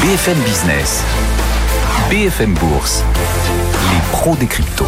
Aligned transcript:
BFM 0.00 0.38
Business, 0.44 1.02
BFM 2.08 2.54
Bourse, 2.54 3.02
les 3.90 3.98
pros 4.12 4.36
des 4.36 4.46
cryptos. 4.46 4.86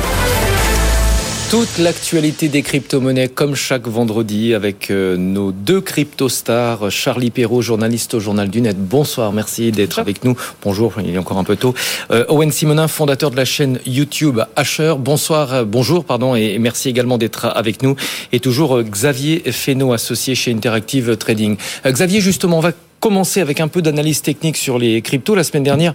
Toute 1.51 1.79
l'actualité 1.79 2.49
des 2.49 2.63
crypto-monnaies 2.63 3.27
comme 3.27 3.57
chaque 3.57 3.89
vendredi 3.89 4.55
avec 4.55 4.89
euh, 4.93 5.17
nos 5.17 5.51
deux 5.51 5.81
crypto-stars, 5.81 6.93
Charlie 6.93 7.33
Perrault, 7.33 7.61
journaliste 7.61 8.15
au 8.15 8.21
Journal 8.21 8.49
du 8.51 8.61
Net. 8.61 8.77
Bonsoir, 8.79 9.33
merci 9.33 9.73
d'être 9.73 9.99
avec 9.99 10.25
nous. 10.25 10.37
Bonjour, 10.63 10.95
il 11.05 11.13
est 11.13 11.19
encore 11.19 11.39
un 11.39 11.45
peu 11.45 11.57
tôt. 11.57 11.75
Euh, 12.13 12.25
Owen 12.29 12.53
Simonin, 12.53 12.87
fondateur 12.87 13.33
de 13.33 13.37
la 13.37 13.45
chaîne 13.45 13.81
YouTube 13.87 14.41
Asher. 14.55 14.95
Bonsoir, 14.97 15.53
euh, 15.53 15.65
bonjour, 15.65 16.05
pardon, 16.05 16.37
et 16.37 16.61
merci 16.61 16.89
également 16.89 17.19
d'être 17.19 17.47
avec 17.47 17.83
nous. 17.83 17.97
Et 18.31 18.39
toujours 18.39 18.81
Xavier 18.81 19.43
Fesneau, 19.51 19.93
associé 19.93 20.37
chez 20.37 20.53
Interactive 20.53 21.17
Trading. 21.17 21.57
Xavier, 21.85 22.21
justement, 22.21 22.59
on 22.59 22.61
va 22.61 22.71
commencer 23.01 23.41
avec 23.41 23.61
un 23.61 23.69
peu 23.69 23.83
d'analyse 23.83 24.23
technique 24.23 24.57
sur 24.57 24.79
les 24.79 25.03
cryptos. 25.03 25.35
La 25.35 25.43
semaine 25.43 25.65
dernière 25.65 25.95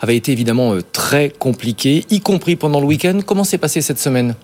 avait 0.00 0.16
été 0.16 0.32
évidemment 0.32 0.74
très 0.92 1.28
compliquée, 1.30 2.04
y 2.10 2.20
compris 2.20 2.56
pendant 2.56 2.80
le 2.80 2.86
week-end. 2.86 3.20
Comment 3.24 3.44
s'est 3.44 3.58
passé 3.58 3.80
cette 3.80 3.98
semaine? 3.98 4.34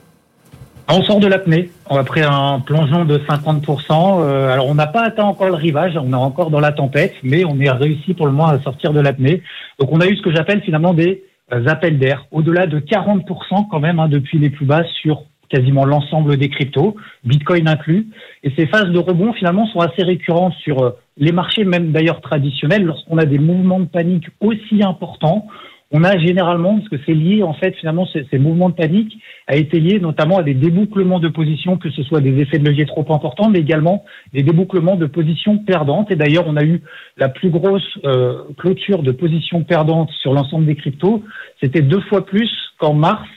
On 0.89 1.03
sort 1.05 1.21
de 1.21 1.27
l'apnée. 1.27 1.71
Après 1.89 2.23
un 2.23 2.61
plongeon 2.61 3.05
de 3.05 3.19
50%, 3.19 4.21
euh, 4.21 4.53
alors 4.53 4.67
on 4.67 4.75
n'a 4.75 4.87
pas 4.87 5.03
atteint 5.03 5.25
encore 5.25 5.49
le 5.49 5.55
rivage, 5.55 5.97
on 5.97 6.13
est 6.13 6.15
encore 6.15 6.51
dans 6.51 6.61
la 6.61 6.73
tempête, 6.73 7.15
mais 7.23 7.45
on 7.45 7.59
est 7.61 7.71
réussi 7.71 8.15
pour 8.15 8.27
le 8.27 8.33
moins 8.33 8.51
à 8.51 8.61
sortir 8.61 8.93
de 8.93 9.01
l'apnée. 9.01 9.43
Donc 9.79 9.91
on 9.93 10.01
a 10.01 10.07
eu 10.07 10.17
ce 10.17 10.23
que 10.23 10.35
j'appelle 10.35 10.61
finalement 10.63 10.93
des 10.93 11.25
euh, 11.53 11.67
appels 11.67 11.99
d'air, 11.99 12.27
au-delà 12.31 12.67
de 12.67 12.79
40% 12.79 13.69
quand 13.71 13.81
même 13.81 14.01
hein, 14.01 14.09
depuis 14.09 14.39
les 14.39 14.51
plus 14.51 14.67
bas 14.67 14.83
sur 15.03 15.25
quasiment 15.53 15.85
l'ensemble 15.85 16.37
des 16.37 16.49
cryptos, 16.49 16.97
Bitcoin 17.25 17.69
inclus. 17.69 18.09
Et 18.43 18.51
ces 18.57 18.67
phases 18.67 18.91
de 18.91 18.99
rebond 18.99 19.33
finalement 19.33 19.67
sont 19.67 19.81
assez 19.81 20.03
récurrentes 20.03 20.55
sur 20.63 20.83
euh, 20.83 20.91
les 21.19 21.33
marchés, 21.33 21.65
même 21.65 21.93
d'ailleurs 21.93 22.21
traditionnels, 22.21 22.85
lorsqu'on 22.85 23.19
a 23.19 23.27
des 23.27 23.39
mouvements 23.39 23.81
de 23.81 23.87
panique 23.87 24.27
aussi 24.41 24.83
importants 24.83 25.47
on 25.93 26.05
a 26.05 26.19
généralement, 26.19 26.79
parce 26.79 26.89
que 26.89 26.97
c'est 27.05 27.13
lié 27.13 27.43
en 27.43 27.53
fait 27.53 27.77
finalement 27.77 28.07
ces, 28.07 28.39
mouvements 28.39 28.71
de 28.71 28.75
panique 28.75 29.19
a 29.47 29.57
été 29.57 29.79
lié 29.79 30.01
notamment 30.01 30.39
à 30.39 30.43
des 30.43 30.55
débouclements 30.55 31.21
de 31.21 31.29
positions, 31.29 31.77
que 31.77 31.91
ce 31.91 32.03
soit 32.03 32.23
des 32.23 32.41
effets 32.41 32.59
de 32.59 32.65
levier 32.65 32.87
trop 32.87 33.05
importants, 33.13 33.51
mais 33.51 33.59
également 33.59 34.05
des 34.33 34.43
débouclements 34.43 34.97
de 34.97 35.05
positions 35.05 35.59
perdantes. 35.59 36.11
Et 36.11 36.17
d'ailleurs, 36.17 36.45
on 36.47 36.57
a 36.57 36.65
eu 36.65 36.81
la 37.19 37.29
plus 37.29 37.51
grosse 37.51 37.99
euh, 38.07 38.45
clôture 38.57 39.03
de 39.03 39.13
positions 39.13 39.65
perdantes 39.65 40.11
sur 40.23 40.33
l'ensemble 40.33 40.65
des 40.65 40.77
cryptos. 40.77 41.23
C'était 41.61 41.83
deux 41.83 42.01
fois 42.01 42.25
plus 42.25 42.51
qu'en 42.79 42.95
mars 42.95 43.29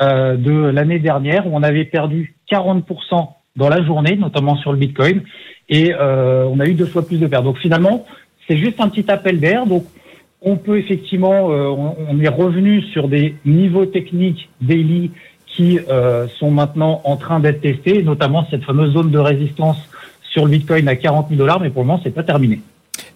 euh, 0.00 0.36
de 0.36 0.52
l'année 0.52 0.98
dernière, 0.98 1.46
où 1.46 1.50
on 1.54 1.62
avait 1.62 1.84
perdu 1.84 2.36
40% 2.50 3.28
dans 3.56 3.68
la 3.68 3.84
journée, 3.84 4.16
notamment 4.16 4.56
sur 4.56 4.72
le 4.72 4.78
Bitcoin, 4.78 5.22
et 5.68 5.94
euh, 5.94 6.44
on 6.50 6.60
a 6.60 6.66
eu 6.66 6.74
deux 6.74 6.86
fois 6.86 7.06
plus 7.06 7.18
de 7.18 7.26
pertes. 7.26 7.44
Donc 7.44 7.58
finalement, 7.58 8.04
c'est 8.48 8.56
juste 8.56 8.80
un 8.80 8.88
petit 8.88 9.10
appel 9.10 9.40
d'air. 9.40 9.66
Donc 9.66 9.84
on 10.40 10.56
peut 10.56 10.78
effectivement, 10.78 11.50
euh, 11.50 11.68
on, 12.08 12.20
est 12.20 12.28
revenu 12.28 12.82
sur 12.82 13.08
des 13.08 13.36
niveaux 13.44 13.86
techniques 13.86 14.48
daily 14.60 15.10
qui 15.46 15.78
euh, 15.78 16.26
sont 16.38 16.50
maintenant 16.50 17.00
en 17.04 17.16
train 17.16 17.40
d'être 17.40 17.60
testés, 17.60 18.02
notamment 18.02 18.46
cette 18.50 18.64
fameuse 18.64 18.94
zone 18.94 19.10
de 19.10 19.18
résistance 19.18 19.76
sur 20.30 20.44
le 20.44 20.50
Bitcoin 20.50 20.88
à 20.88 20.96
40 20.96 21.28
000 21.28 21.38
dollars, 21.38 21.60
mais 21.60 21.68
pour 21.68 21.82
le 21.82 21.88
moment, 21.88 22.00
c'est 22.02 22.14
pas 22.14 22.22
terminé. 22.22 22.60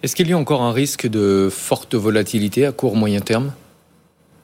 Est-ce 0.03 0.15
qu'il 0.15 0.29
y 0.29 0.33
a 0.33 0.37
encore 0.37 0.61
un 0.61 0.71
risque 0.71 1.07
de 1.07 1.49
forte 1.51 1.95
volatilité 1.95 2.65
à 2.65 2.71
court 2.71 2.95
moyen 2.95 3.19
terme? 3.19 3.51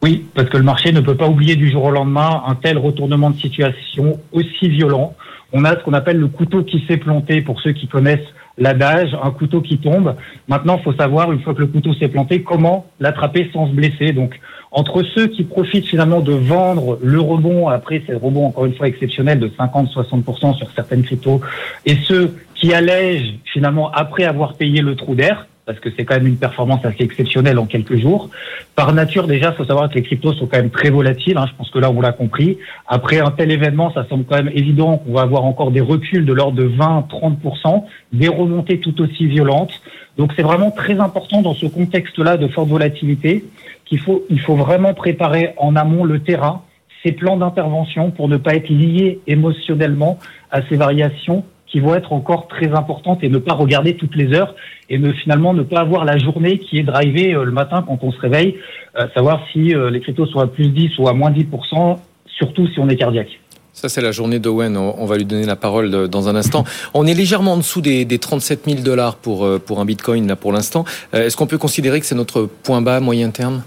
Oui, 0.03 0.25
parce 0.35 0.49
que 0.49 0.57
le 0.57 0.63
marché 0.63 0.91
ne 0.91 0.99
peut 0.99 1.15
pas 1.15 1.29
oublier 1.29 1.55
du 1.55 1.71
jour 1.71 1.85
au 1.85 1.91
lendemain 1.91 2.43
un 2.45 2.55
tel 2.55 2.77
retournement 2.77 3.29
de 3.29 3.39
situation 3.39 4.19
aussi 4.33 4.67
violent. 4.67 5.15
On 5.53 5.63
a 5.63 5.79
ce 5.79 5.83
qu'on 5.85 5.93
appelle 5.93 6.17
le 6.17 6.27
couteau 6.27 6.61
qui 6.63 6.83
s'est 6.85 6.97
planté 6.97 7.41
pour 7.41 7.61
ceux 7.61 7.71
qui 7.71 7.87
connaissent 7.87 8.27
l'adage, 8.57 9.15
un 9.23 9.31
couteau 9.31 9.61
qui 9.61 9.77
tombe. 9.77 10.15
Maintenant, 10.49 10.77
il 10.77 10.83
faut 10.83 10.91
savoir, 10.91 11.31
une 11.31 11.39
fois 11.39 11.53
que 11.53 11.61
le 11.61 11.67
couteau 11.67 11.93
s'est 11.93 12.09
planté, 12.09 12.41
comment 12.41 12.85
l'attraper 12.99 13.49
sans 13.53 13.67
se 13.67 13.71
blesser. 13.71 14.11
Donc, 14.11 14.37
entre 14.73 15.03
ceux 15.15 15.27
qui 15.27 15.45
profitent 15.45 15.87
finalement 15.87 16.19
de 16.19 16.33
vendre 16.33 16.99
le 17.01 17.21
rebond, 17.21 17.69
après 17.69 18.03
c'est 18.05 18.13
rebond 18.13 18.47
encore 18.47 18.65
une 18.65 18.73
fois 18.73 18.89
exceptionnel 18.89 19.39
de 19.39 19.47
50-60% 19.47 20.57
sur 20.57 20.69
certaines 20.71 21.03
cryptos, 21.03 21.39
et 21.85 21.95
ceux 22.03 22.35
qui 22.55 22.73
allègent 22.73 23.35
finalement 23.45 23.89
après 23.91 24.25
avoir 24.25 24.55
payé 24.55 24.81
le 24.81 24.97
trou 24.97 25.15
d'air, 25.15 25.47
parce 25.65 25.79
que 25.79 25.89
c'est 25.95 26.03
quand 26.03 26.15
même 26.15 26.27
une 26.27 26.37
performance 26.37 26.85
assez 26.85 27.03
exceptionnelle 27.03 27.57
en 27.57 27.65
quelques 27.65 27.97
jours. 27.97 28.29
Par 28.75 28.93
nature, 28.93 29.27
déjà, 29.27 29.51
il 29.51 29.55
faut 29.55 29.65
savoir 29.65 29.89
que 29.89 29.95
les 29.95 30.03
cryptos 30.03 30.33
sont 30.33 30.47
quand 30.47 30.57
même 30.57 30.69
très 30.69 30.89
volatiles. 30.89 31.37
Hein, 31.37 31.45
je 31.49 31.55
pense 31.55 31.69
que 31.69 31.79
là, 31.79 31.89
on 31.89 32.01
l'a 32.01 32.11
compris. 32.11 32.57
Après 32.87 33.19
un 33.19 33.31
tel 33.31 33.51
événement, 33.51 33.93
ça 33.93 34.05
semble 34.09 34.25
quand 34.25 34.35
même 34.35 34.51
évident 34.53 34.97
qu'on 34.97 35.13
va 35.13 35.21
avoir 35.21 35.45
encore 35.45 35.71
des 35.71 35.81
reculs 35.81 36.25
de 36.25 36.33
l'ordre 36.33 36.57
de 36.57 36.67
20-30%, 36.67 37.83
des 38.11 38.27
remontées 38.27 38.79
tout 38.79 38.99
aussi 39.01 39.27
violentes. 39.27 39.81
Donc, 40.17 40.33
c'est 40.35 40.43
vraiment 40.43 40.71
très 40.71 40.99
important 40.99 41.41
dans 41.41 41.53
ce 41.53 41.65
contexte-là 41.65 42.37
de 42.37 42.47
forte 42.47 42.67
volatilité 42.67 43.45
qu'il 43.85 43.99
faut, 43.99 44.25
il 44.29 44.39
faut 44.39 44.55
vraiment 44.55 44.93
préparer 44.93 45.53
en 45.57 45.75
amont 45.75 46.03
le 46.03 46.19
terrain, 46.19 46.61
ces 47.03 47.13
plans 47.13 47.37
d'intervention 47.37 48.11
pour 48.11 48.27
ne 48.27 48.37
pas 48.37 48.55
être 48.55 48.69
lié 48.69 49.19
émotionnellement 49.27 50.19
à 50.51 50.61
ces 50.67 50.75
variations 50.75 51.43
qui 51.73 51.79
vont 51.79 51.95
être 51.95 52.13
encore 52.13 52.47
très 52.47 52.71
importantes 52.71 53.23
et 53.23 53.29
ne 53.29 53.39
pas 53.39 53.55
regarder 53.55 53.95
toutes 53.95 54.15
les 54.15 54.31
heures 54.31 54.55
et 54.91 54.99
ne 54.99 55.11
finalement 55.11 55.55
ne 55.55 55.63
pas 55.63 55.79
avoir 55.79 56.05
la 56.05 56.19
journée 56.19 56.59
qui 56.59 56.77
est 56.77 56.83
drivée 56.83 57.33
euh, 57.33 57.43
le 57.43 57.51
matin 57.51 57.83
quand 57.85 57.97
on 58.03 58.11
se 58.11 58.19
réveille, 58.19 58.57
euh, 58.99 59.07
savoir 59.15 59.41
si 59.51 59.73
euh, 59.73 59.89
les 59.89 59.99
cryptos 59.99 60.27
sont 60.27 60.39
à 60.39 60.45
plus 60.45 60.69
10 60.69 60.99
ou 60.99 61.07
à 61.07 61.13
moins 61.13 61.31
10%, 61.31 61.97
surtout 62.27 62.67
si 62.67 62.79
on 62.79 62.87
est 62.89 62.95
cardiaque. 62.95 63.39
Ça, 63.73 63.89
c'est 63.89 64.01
la 64.01 64.11
journée 64.11 64.37
d'Owen. 64.37 64.77
On 64.77 65.05
va 65.07 65.17
lui 65.17 65.25
donner 65.25 65.47
la 65.47 65.55
parole 65.55 66.07
dans 66.07 66.29
un 66.29 66.35
instant. 66.35 66.63
On 66.93 67.07
est 67.07 67.15
légèrement 67.15 67.53
en 67.53 67.57
dessous 67.57 67.81
des, 67.81 68.05
des 68.05 68.19
37 68.19 68.65
000 68.69 68.81
dollars 68.83 69.15
pour, 69.15 69.43
un 69.43 69.85
bitcoin, 69.85 70.35
pour 70.35 70.51
l'instant. 70.51 70.85
Est-ce 71.11 71.35
qu'on 71.35 71.47
peut 71.47 71.57
considérer 71.57 71.99
que 71.99 72.05
c'est 72.05 72.13
notre 72.13 72.47
point 72.61 72.83
bas 72.83 72.99
moyen 72.99 73.31
terme? 73.31 73.63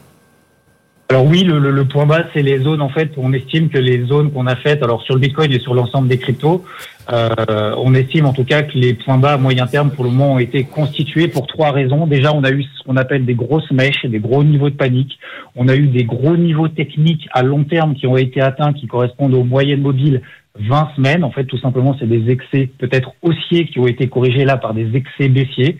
Alors 1.09 1.25
oui, 1.25 1.45
le, 1.45 1.59
le, 1.59 1.85
point 1.85 2.05
bas, 2.05 2.25
c'est 2.35 2.43
les 2.43 2.59
zones 2.59 2.83
en 2.83 2.89
fait. 2.89 3.13
On 3.17 3.33
estime 3.33 3.69
que 3.69 3.79
les 3.79 4.05
zones 4.07 4.33
qu'on 4.33 4.49
a 4.49 4.57
faites, 4.57 4.83
alors 4.83 5.03
sur 5.03 5.15
le 5.15 5.21
Bitcoin 5.21 5.53
et 5.53 5.61
sur 5.61 5.73
l'ensemble 5.73 6.09
des 6.09 6.19
cryptos, 6.19 6.65
euh, 7.13 7.75
on 7.79 7.95
estime 7.95 8.27
en 8.27 8.33
tout 8.33 8.45
cas 8.45 8.63
que 8.63 8.77
les 8.77 8.95
points 8.95 9.19
bas 9.19 9.35
à 9.35 9.37
moyen 9.37 9.69
terme 9.69 9.91
pour 9.91 10.05
le 10.05 10.11
moment 10.11 10.35
ont 10.35 10.39
été 10.41 10.65
constitués 10.65 11.29
pour 11.29 11.47
trois 11.47 11.71
raisons. 11.71 12.09
Déjà, 12.09 12.35
on 12.35 12.43
a 12.43 12.51
eu 12.51 12.65
ce 12.65 12.83
qu'on 12.83 12.97
appelle 12.97 13.25
des 13.25 13.35
grosses 13.35 13.71
mèches, 13.71 14.05
des 14.05 14.19
gros 14.19 14.43
niveaux 14.43 14.69
de 14.69 14.75
panique. 14.75 15.17
On 15.55 15.69
a 15.69 15.77
eu 15.77 15.87
des 15.87 16.03
gros 16.03 16.37
niveaux 16.37 16.69
techniques 16.69 17.29
à 17.33 17.45
long 17.45 17.63
terme 17.63 17.95
qui 17.95 18.09
ont 18.09 18.17
été 18.17 18.41
atteints, 18.41 18.73
qui 18.73 18.89
correspondent 18.89 19.35
aux 19.35 19.45
moyennes 19.45 19.83
mobiles 19.83 20.23
20 20.59 20.91
semaines. 20.97 21.25
En 21.25 21.31
fait, 21.31 21.45
tout 21.45 21.59
simplement, 21.59 21.97
c'est 21.99 22.09
des 22.09 22.31
excès 22.31 22.71
peut-être 22.79 23.13
haussiers 23.23 23.67
qui 23.67 23.79
ont 23.79 23.87
été 23.87 24.09
corrigés 24.09 24.45
là 24.45 24.57
par 24.57 24.75
des 24.75 24.97
excès 24.97 25.29
baissiers. 25.29 25.79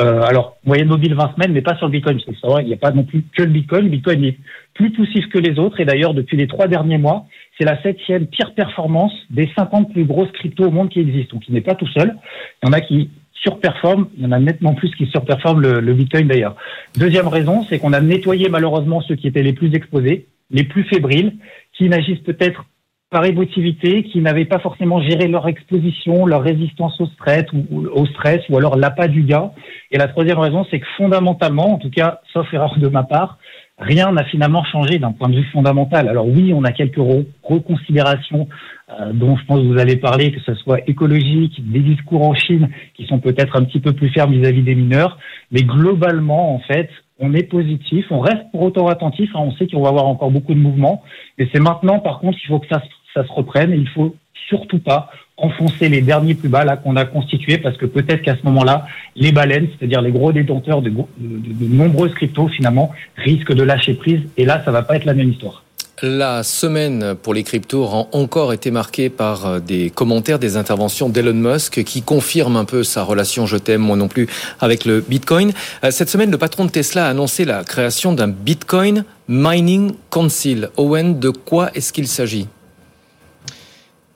Euh, 0.00 0.22
alors, 0.22 0.56
moyenne 0.64 0.88
mobile 0.88 1.14
20 1.14 1.34
semaines, 1.34 1.52
mais 1.52 1.62
pas 1.62 1.76
sur 1.76 1.86
le 1.86 1.92
Bitcoin. 1.92 2.20
Parce 2.24 2.40
que 2.40 2.62
il 2.62 2.66
n'y 2.66 2.74
a 2.74 2.78
pas 2.78 2.92
non 2.92 3.04
plus 3.04 3.24
que 3.36 3.42
le 3.42 3.50
Bitcoin. 3.50 3.84
Le 3.84 3.90
Bitcoin 3.90 4.24
est 4.24 4.38
plus 4.74 4.92
poussif 4.92 5.28
que 5.28 5.38
les 5.38 5.58
autres. 5.58 5.80
Et 5.80 5.84
d'ailleurs, 5.84 6.14
depuis 6.14 6.36
les 6.36 6.46
trois 6.46 6.68
derniers 6.68 6.98
mois, 6.98 7.26
c'est 7.58 7.64
la 7.64 7.80
septième 7.82 8.26
pire 8.26 8.54
performance 8.54 9.12
des 9.30 9.50
50 9.56 9.92
plus 9.92 10.04
grosses 10.04 10.30
cryptos 10.32 10.66
au 10.66 10.70
monde 10.70 10.90
qui 10.90 11.00
existent. 11.00 11.36
Donc, 11.36 11.48
il 11.48 11.54
n'est 11.54 11.60
pas 11.60 11.74
tout 11.74 11.88
seul. 11.88 12.16
Il 12.62 12.66
y 12.66 12.70
en 12.70 12.72
a 12.72 12.80
qui 12.80 13.10
surperforment. 13.42 14.08
Il 14.16 14.24
y 14.24 14.26
en 14.26 14.32
a 14.32 14.38
nettement 14.38 14.74
plus 14.74 14.94
qui 14.94 15.06
surperforment 15.06 15.62
le, 15.62 15.80
le 15.80 15.94
Bitcoin 15.94 16.28
d'ailleurs. 16.28 16.56
Deuxième 16.96 17.28
raison, 17.28 17.64
c'est 17.68 17.78
qu'on 17.78 17.92
a 17.92 18.00
nettoyé 18.00 18.48
malheureusement 18.48 19.00
ceux 19.00 19.16
qui 19.16 19.26
étaient 19.28 19.42
les 19.42 19.52
plus 19.52 19.74
exposés, 19.74 20.26
les 20.50 20.64
plus 20.64 20.84
fébriles, 20.84 21.34
qui 21.72 21.88
n'agissent 21.88 22.20
peut-être 22.20 22.64
par 23.10 23.24
émotivité, 23.24 24.02
qui 24.02 24.20
n'avaient 24.20 24.44
pas 24.44 24.58
forcément 24.58 25.00
géré 25.00 25.28
leur 25.28 25.48
exposition, 25.48 26.26
leur 26.26 26.42
résistance 26.42 27.00
au 27.00 27.06
stress 27.06 27.44
ou 27.52 27.86
au 27.86 28.06
stress, 28.06 28.40
ou 28.50 28.58
alors 28.58 28.76
l'appât 28.76 29.08
du 29.08 29.22
gars. 29.22 29.52
Et 29.90 29.96
la 29.96 30.08
troisième 30.08 30.38
raison, 30.38 30.66
c'est 30.70 30.78
que 30.80 30.86
fondamentalement, 30.96 31.72
en 31.74 31.78
tout 31.78 31.90
cas, 31.90 32.20
sauf 32.32 32.52
erreur 32.52 32.78
de 32.78 32.88
ma 32.88 33.04
part, 33.04 33.38
rien 33.78 34.12
n'a 34.12 34.24
finalement 34.24 34.64
changé 34.64 34.98
d'un 34.98 35.12
point 35.12 35.28
de 35.28 35.36
vue 35.36 35.48
fondamental. 35.52 36.08
Alors 36.08 36.26
oui, 36.26 36.52
on 36.52 36.64
a 36.64 36.72
quelques 36.72 37.00
reconsidérations 37.42 38.48
euh, 38.90 39.12
dont 39.12 39.36
je 39.36 39.44
pense 39.46 39.60
que 39.60 39.66
vous 39.66 39.78
allez 39.78 39.96
parler, 39.96 40.32
que 40.32 40.40
ce 40.40 40.54
soit 40.54 40.80
écologique, 40.88 41.62
des 41.70 41.80
discours 41.80 42.28
en 42.28 42.34
Chine 42.34 42.68
qui 42.94 43.06
sont 43.06 43.20
peut-être 43.20 43.56
un 43.56 43.64
petit 43.64 43.80
peu 43.80 43.92
plus 43.92 44.10
fermes 44.10 44.32
vis-à-vis 44.32 44.62
des 44.62 44.74
mineurs, 44.74 45.18
mais 45.50 45.62
globalement, 45.62 46.54
en 46.54 46.58
fait, 46.58 46.90
on 47.20 47.34
est 47.34 47.44
positif, 47.44 48.06
on 48.10 48.20
reste 48.20 48.50
pour 48.52 48.62
autant 48.62 48.86
attentif, 48.86 49.30
hein. 49.34 49.40
on 49.40 49.52
sait 49.52 49.66
qu'on 49.66 49.82
va 49.82 49.88
avoir 49.88 50.06
encore 50.06 50.30
beaucoup 50.30 50.54
de 50.54 50.58
mouvements, 50.58 51.02
et 51.36 51.48
c'est 51.52 51.60
maintenant, 51.60 51.98
par 51.98 52.20
contre, 52.20 52.38
qu'il 52.38 52.48
faut 52.48 52.60
que 52.60 52.68
ça 52.68 52.80
ça 53.14 53.26
se 53.26 53.32
reprenne. 53.32 53.72
Et 53.72 53.76
il 53.76 53.88
faut 53.88 54.14
surtout 54.48 54.78
pas 54.78 55.10
enfoncer 55.36 55.88
les 55.88 56.00
derniers 56.00 56.34
plus 56.34 56.48
bas 56.48 56.64
là 56.64 56.76
qu'on 56.76 56.96
a 56.96 57.04
constitués 57.04 57.58
parce 57.58 57.76
que 57.76 57.86
peut-être 57.86 58.22
qu'à 58.22 58.36
ce 58.36 58.42
moment-là, 58.44 58.86
les 59.14 59.32
baleines, 59.32 59.68
c'est-à-dire 59.78 60.02
les 60.02 60.10
gros 60.10 60.32
détenteurs 60.32 60.82
de, 60.82 60.90
de, 60.90 61.66
nombreuses 61.66 62.12
cryptos 62.14 62.48
finalement, 62.48 62.90
risquent 63.16 63.54
de 63.54 63.62
lâcher 63.62 63.94
prise. 63.94 64.20
Et 64.36 64.44
là, 64.44 64.62
ça 64.64 64.72
va 64.72 64.82
pas 64.82 64.96
être 64.96 65.04
la 65.04 65.14
même 65.14 65.30
histoire. 65.30 65.62
La 66.00 66.44
semaine 66.44 67.16
pour 67.20 67.34
les 67.34 67.42
cryptos 67.42 67.84
a 67.84 68.06
encore 68.16 68.52
été 68.52 68.70
marquée 68.70 69.10
par 69.10 69.46
euh, 69.46 69.58
des 69.58 69.90
commentaires, 69.90 70.38
des 70.38 70.56
interventions 70.56 71.08
d'Elon 71.08 71.34
Musk 71.34 71.82
qui 71.82 72.02
confirment 72.02 72.56
un 72.56 72.64
peu 72.64 72.84
sa 72.84 73.02
relation 73.02 73.46
je 73.46 73.56
t'aime 73.56 73.80
moi 73.80 73.96
non 73.96 74.06
plus 74.06 74.28
avec 74.60 74.84
le 74.84 75.00
Bitcoin. 75.00 75.52
Euh, 75.82 75.90
cette 75.90 76.08
semaine, 76.08 76.30
le 76.30 76.38
patron 76.38 76.66
de 76.66 76.70
Tesla 76.70 77.06
a 77.06 77.10
annoncé 77.10 77.44
la 77.44 77.64
création 77.64 78.12
d'un 78.12 78.28
Bitcoin 78.28 79.04
Mining 79.26 79.92
Council. 80.10 80.68
Owen, 80.76 81.18
de 81.18 81.30
quoi 81.30 81.70
est-ce 81.74 81.92
qu'il 81.92 82.06
s'agit? 82.06 82.46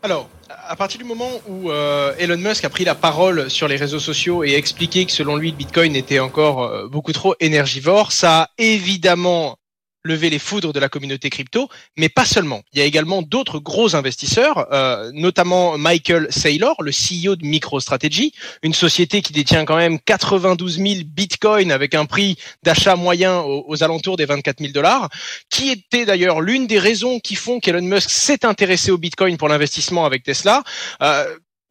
Alors, 0.02 0.28
à 0.68 0.74
partir 0.74 0.98
du 0.98 1.04
moment 1.04 1.30
où 1.48 1.70
euh, 1.70 2.12
Elon 2.18 2.36
Musk 2.36 2.64
a 2.64 2.70
pris 2.70 2.84
la 2.84 2.96
parole 2.96 3.48
sur 3.48 3.68
les 3.68 3.76
réseaux 3.76 4.00
sociaux 4.00 4.42
et 4.42 4.54
expliqué 4.54 5.06
que 5.06 5.12
selon 5.12 5.36
lui 5.36 5.52
le 5.52 5.56
Bitcoin 5.56 5.94
était 5.94 6.18
encore 6.18 6.64
euh, 6.64 6.88
beaucoup 6.88 7.12
trop 7.12 7.36
énergivore, 7.38 8.10
ça 8.10 8.42
a 8.42 8.48
évidemment 8.58 9.56
lever 10.04 10.30
les 10.30 10.38
foudres 10.38 10.72
de 10.72 10.80
la 10.80 10.88
communauté 10.88 11.30
crypto, 11.30 11.68
mais 11.96 12.08
pas 12.08 12.24
seulement. 12.24 12.62
Il 12.72 12.78
y 12.78 12.82
a 12.82 12.84
également 12.84 13.22
d'autres 13.22 13.58
gros 13.58 13.94
investisseurs, 13.94 14.66
euh, 14.72 15.10
notamment 15.14 15.78
Michael 15.78 16.26
Saylor, 16.30 16.76
le 16.82 16.90
CEO 16.90 17.36
de 17.36 17.44
MicroStrategy, 17.44 18.32
une 18.62 18.74
société 18.74 19.22
qui 19.22 19.32
détient 19.32 19.64
quand 19.64 19.76
même 19.76 19.98
92 20.00 20.78
000 20.78 20.88
bitcoins 21.06 21.70
avec 21.70 21.94
un 21.94 22.04
prix 22.04 22.36
d'achat 22.62 22.96
moyen 22.96 23.40
aux, 23.40 23.82
alentours 23.82 24.16
des 24.16 24.26
24 24.26 24.58
000 24.60 24.72
dollars, 24.72 25.08
qui 25.50 25.70
était 25.70 26.04
d'ailleurs 26.04 26.40
l'une 26.40 26.66
des 26.66 26.78
raisons 26.78 27.20
qui 27.20 27.34
font 27.34 27.60
qu'Elon 27.60 27.82
Musk 27.82 28.10
s'est 28.10 28.44
intéressé 28.44 28.90
au 28.90 28.98
bitcoin 28.98 29.36
pour 29.36 29.48
l'investissement 29.48 30.04
avec 30.04 30.22
Tesla. 30.22 30.62
Euh, 31.02 31.24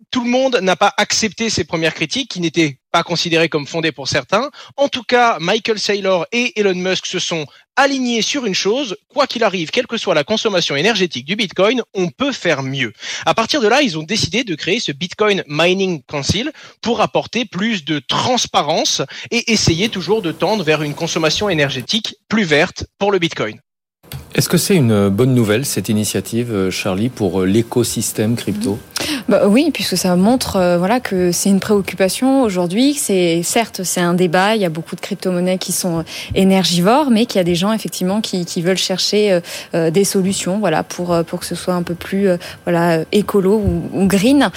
tout 0.09 0.23
le 0.23 0.29
monde 0.29 0.59
n'a 0.61 0.75
pas 0.75 0.93
accepté 0.97 1.49
ces 1.49 1.63
premières 1.63 1.93
critiques 1.93 2.31
qui 2.31 2.41
n'étaient 2.41 2.77
pas 2.91 3.03
considérées 3.03 3.49
comme 3.49 3.67
fondées 3.67 3.91
pour 3.91 4.07
certains. 4.07 4.49
En 4.75 4.89
tout 4.89 5.03
cas, 5.03 5.37
Michael 5.39 5.79
Saylor 5.79 6.25
et 6.31 6.59
Elon 6.59 6.75
Musk 6.75 7.05
se 7.05 7.19
sont 7.19 7.45
alignés 7.75 8.21
sur 8.21 8.45
une 8.45 8.53
chose, 8.53 8.97
quoi 9.07 9.27
qu'il 9.27 9.43
arrive, 9.43 9.69
quelle 9.69 9.87
que 9.87 9.97
soit 9.97 10.13
la 10.13 10.23
consommation 10.23 10.75
énergétique 10.75 11.25
du 11.25 11.35
Bitcoin, 11.35 11.81
on 11.93 12.09
peut 12.09 12.33
faire 12.33 12.63
mieux. 12.63 12.91
À 13.25 13.33
partir 13.33 13.61
de 13.61 13.67
là, 13.67 13.81
ils 13.81 13.97
ont 13.97 14.03
décidé 14.03 14.43
de 14.43 14.55
créer 14.55 14.79
ce 14.79 14.91
Bitcoin 14.91 15.43
Mining 15.47 16.01
Council 16.03 16.51
pour 16.81 17.01
apporter 17.01 17.45
plus 17.45 17.85
de 17.85 17.99
transparence 17.99 19.01
et 19.31 19.51
essayer 19.53 19.89
toujours 19.89 20.21
de 20.21 20.31
tendre 20.31 20.63
vers 20.63 20.83
une 20.83 20.93
consommation 20.93 21.49
énergétique 21.49 22.15
plus 22.27 22.43
verte 22.43 22.85
pour 22.99 23.11
le 23.11 23.19
Bitcoin. 23.19 23.59
Est-ce 24.33 24.49
que 24.49 24.57
c'est 24.57 24.75
une 24.75 25.09
bonne 25.09 25.33
nouvelle, 25.33 25.65
cette 25.65 25.89
initiative, 25.89 26.51
euh, 26.51 26.71
Charlie, 26.71 27.09
pour 27.09 27.41
euh, 27.41 27.45
l'écosystème 27.45 28.35
crypto? 28.35 28.79
Bah, 29.29 29.47
Oui, 29.47 29.71
puisque 29.73 29.97
ça 29.97 30.15
montre 30.15 30.55
euh, 30.55 30.77
voilà, 30.77 30.99
que 30.99 31.31
c'est 31.31 31.49
une 31.49 31.59
préoccupation 31.59 32.43
aujourd'hui. 32.43 32.93
C'est 32.93 33.41
Certes, 33.43 33.81
c'est 33.83 34.01
un 34.01 34.13
débat, 34.13 34.55
il 34.55 34.61
y 34.61 34.65
a 34.65 34.69
beaucoup 34.69 34.95
de 34.95 35.01
crypto-monnaies 35.01 35.57
qui 35.57 35.71
sont 35.71 36.03
énergivores, 36.35 37.09
mais 37.09 37.25
qu'il 37.25 37.39
y 37.39 37.41
a 37.41 37.43
des 37.43 37.55
gens 37.55 37.73
effectivement 37.73 38.21
qui, 38.21 38.45
qui 38.45 38.61
veulent 38.61 38.77
chercher 38.77 39.39
des 39.73 40.03
solutions 40.03 40.59
voilà, 40.59 40.83
pour, 40.83 41.15
pour 41.25 41.39
que 41.39 41.45
ce 41.45 41.55
soit 41.55 41.73
un 41.73 41.83
peu 41.83 41.95
plus 41.95 42.29
voilà, 42.65 42.99
écolo 43.11 43.55
ou, 43.55 43.81
ou 43.93 44.05
green. 44.05 44.49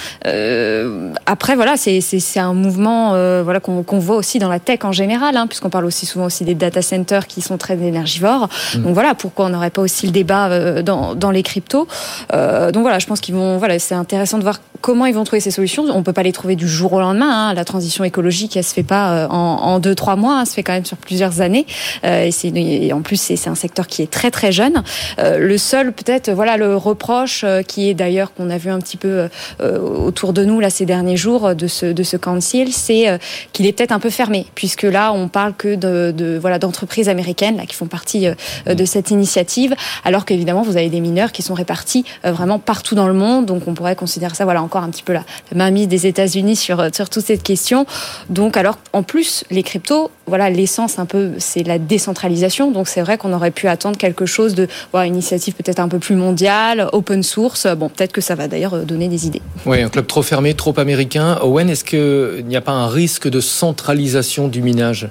après, 1.25 1.55
voilà, 1.55 1.75
c'est 1.77 2.39
un 2.39 2.53
mouvement 2.53 3.11
voilà, 3.43 3.59
qu'on 3.59 3.99
voit 3.99 4.15
aussi 4.15 4.39
dans 4.39 4.49
la 4.49 4.59
tech 4.59 4.79
en 4.83 4.91
général, 4.91 5.37
hein, 5.37 5.47
puisqu'on 5.47 5.69
parle 5.69 5.85
aussi 5.85 6.05
souvent 6.05 6.25
aussi 6.25 6.43
des 6.43 6.55
data 6.55 6.81
centers 6.81 7.27
qui 7.27 7.41
sont 7.41 7.57
très 7.57 7.77
énergivores. 7.77 8.49
Mmh. 8.75 8.83
Donc 8.83 8.93
voilà, 8.93 9.15
pourquoi 9.15 9.45
on 9.45 9.53
aurait 9.53 9.69
pas 9.69 9.81
aussi 9.81 10.05
le 10.05 10.11
débat 10.11 10.47
euh, 10.47 10.81
dans, 10.81 11.15
dans 11.15 11.31
les 11.31 11.43
cryptos? 11.43 11.87
Euh, 12.33 12.71
donc 12.71 12.83
voilà, 12.83 12.99
je 12.99 13.07
pense 13.07 13.21
qu'ils 13.21 13.35
vont. 13.35 13.57
Voilà, 13.57 13.79
c'est 13.79 13.95
intéressant 13.95 14.34
de 14.37 14.43
voir 14.43 14.59
comment 14.81 15.05
ils 15.05 15.13
vont 15.13 15.23
trouver 15.23 15.39
ces 15.39 15.51
solutions. 15.51 15.85
On 15.89 16.03
peut 16.03 16.13
pas 16.13 16.23
les 16.23 16.31
trouver 16.31 16.55
du 16.55 16.67
jour 16.67 16.93
au 16.93 16.99
lendemain. 16.99 17.49
Hein. 17.49 17.53
La 17.53 17.65
transition 17.65 18.03
écologique, 18.03 18.55
elle 18.55 18.63
se 18.63 18.73
fait 18.73 18.83
pas 18.83 19.11
euh, 19.11 19.27
en, 19.29 19.35
en 19.35 19.79
deux 19.79 19.95
trois 19.95 20.15
mois. 20.15 20.39
Elle 20.41 20.47
se 20.47 20.53
fait 20.53 20.63
quand 20.63 20.73
même 20.73 20.85
sur 20.85 20.97
plusieurs 20.97 21.41
années. 21.41 21.65
et 22.03 22.31
c'est 22.31 22.51
et 22.55 22.93
en 22.93 23.01
plus 23.01 23.19
c'est 23.19 23.47
un 23.47 23.55
secteur 23.55 23.87
qui 23.87 24.01
est 24.01 24.09
très 24.09 24.31
très 24.31 24.51
jeune. 24.51 24.83
le 25.17 25.57
seul 25.57 25.91
peut-être 25.91 26.31
voilà 26.31 26.57
le 26.57 26.77
reproche 26.77 27.43
qui 27.67 27.89
est 27.89 27.93
d'ailleurs 27.93 28.33
qu'on 28.33 28.49
a 28.49 28.57
vu 28.57 28.69
un 28.69 28.79
petit 28.79 28.97
peu 28.97 29.27
autour 29.59 30.33
de 30.33 30.45
nous 30.45 30.59
là 30.59 30.69
ces 30.69 30.85
derniers 30.85 31.17
jours 31.17 31.55
de 31.55 31.67
ce 31.67 31.87
de 31.87 32.03
ce 32.03 32.17
council, 32.17 32.71
c'est 32.71 33.19
qu'il 33.51 33.65
est 33.65 33.73
peut-être 33.73 33.91
un 33.91 33.99
peu 33.99 34.09
fermé 34.09 34.45
puisque 34.55 34.83
là 34.83 35.11
on 35.13 35.27
parle 35.27 35.53
que 35.53 35.75
de, 35.75 36.37
voilà 36.39 36.59
d'entreprises 36.59 37.09
américaines 37.09 37.61
qui 37.67 37.75
font 37.75 37.87
partie 37.87 38.27
de 38.65 38.85
cette 38.85 39.11
initiative 39.11 39.75
alors 40.03 40.25
qu'évidemment 40.25 40.61
vous 40.61 40.77
avez 40.77 40.89
des 40.89 40.99
mineurs 40.99 41.31
qui 41.31 41.41
sont 41.41 41.53
répartis 41.53 42.05
euh, 42.25 42.31
vraiment 42.31 42.59
partout 42.59 42.95
dans 42.95 43.07
le 43.07 43.13
monde. 43.13 43.45
Donc 43.45 43.67
on 43.67 43.73
pourrait 43.73 43.95
considérer 43.95 44.24
ça, 44.33 44.45
voilà, 44.45 44.63
encore 44.63 44.81
un 44.81 44.89
petit 44.89 45.03
peu 45.03 45.11
la, 45.11 45.25
la 45.51 45.57
mainmise 45.57 45.89
des 45.89 46.07
États-Unis 46.07 46.55
sur 46.55 46.79
euh, 46.79 46.89
sur 46.93 47.09
toute 47.09 47.25
cette 47.25 47.43
question. 47.43 47.85
Donc 48.29 48.55
alors 48.55 48.79
en 48.93 49.03
plus 49.03 49.43
les 49.51 49.61
cryptos, 49.61 50.09
voilà, 50.25 50.49
l'essence 50.49 50.97
un 50.97 51.05
peu, 51.05 51.33
c'est 51.37 51.63
la 51.63 51.77
décentralisation. 51.77 52.71
Donc 52.71 52.87
c'est 52.87 53.01
vrai 53.01 53.17
qu'on 53.17 53.33
aurait 53.33 53.51
pu 53.51 53.67
attendre 53.67 53.97
quelque 53.97 54.25
chose 54.25 54.55
de, 54.55 54.69
voilà, 54.91 55.07
une 55.07 55.15
initiative 55.15 55.53
peut-être 55.53 55.79
un 55.79 55.89
peu 55.89 55.99
plus 55.99 56.15
mondiale, 56.15 56.89
open 56.93 57.21
source. 57.21 57.67
Bon, 57.75 57.89
peut-être 57.89 58.13
que 58.13 58.21
ça 58.21 58.35
va 58.35 58.47
d'ailleurs 58.47 58.75
euh, 58.75 58.83
donner 58.83 59.09
des 59.09 59.27
idées. 59.27 59.41
Oui, 59.65 59.81
un 59.81 59.89
club 59.89 60.07
trop 60.07 60.21
fermé, 60.21 60.53
trop 60.53 60.79
américain. 60.79 61.37
Owen, 61.43 61.69
est-ce 61.69 61.83
qu'il 61.83 62.45
n'y 62.45 62.55
a 62.55 62.61
pas 62.61 62.71
un 62.71 62.87
risque 62.87 63.27
de 63.27 63.41
centralisation 63.41 64.47
du 64.47 64.61
minage? 64.61 65.09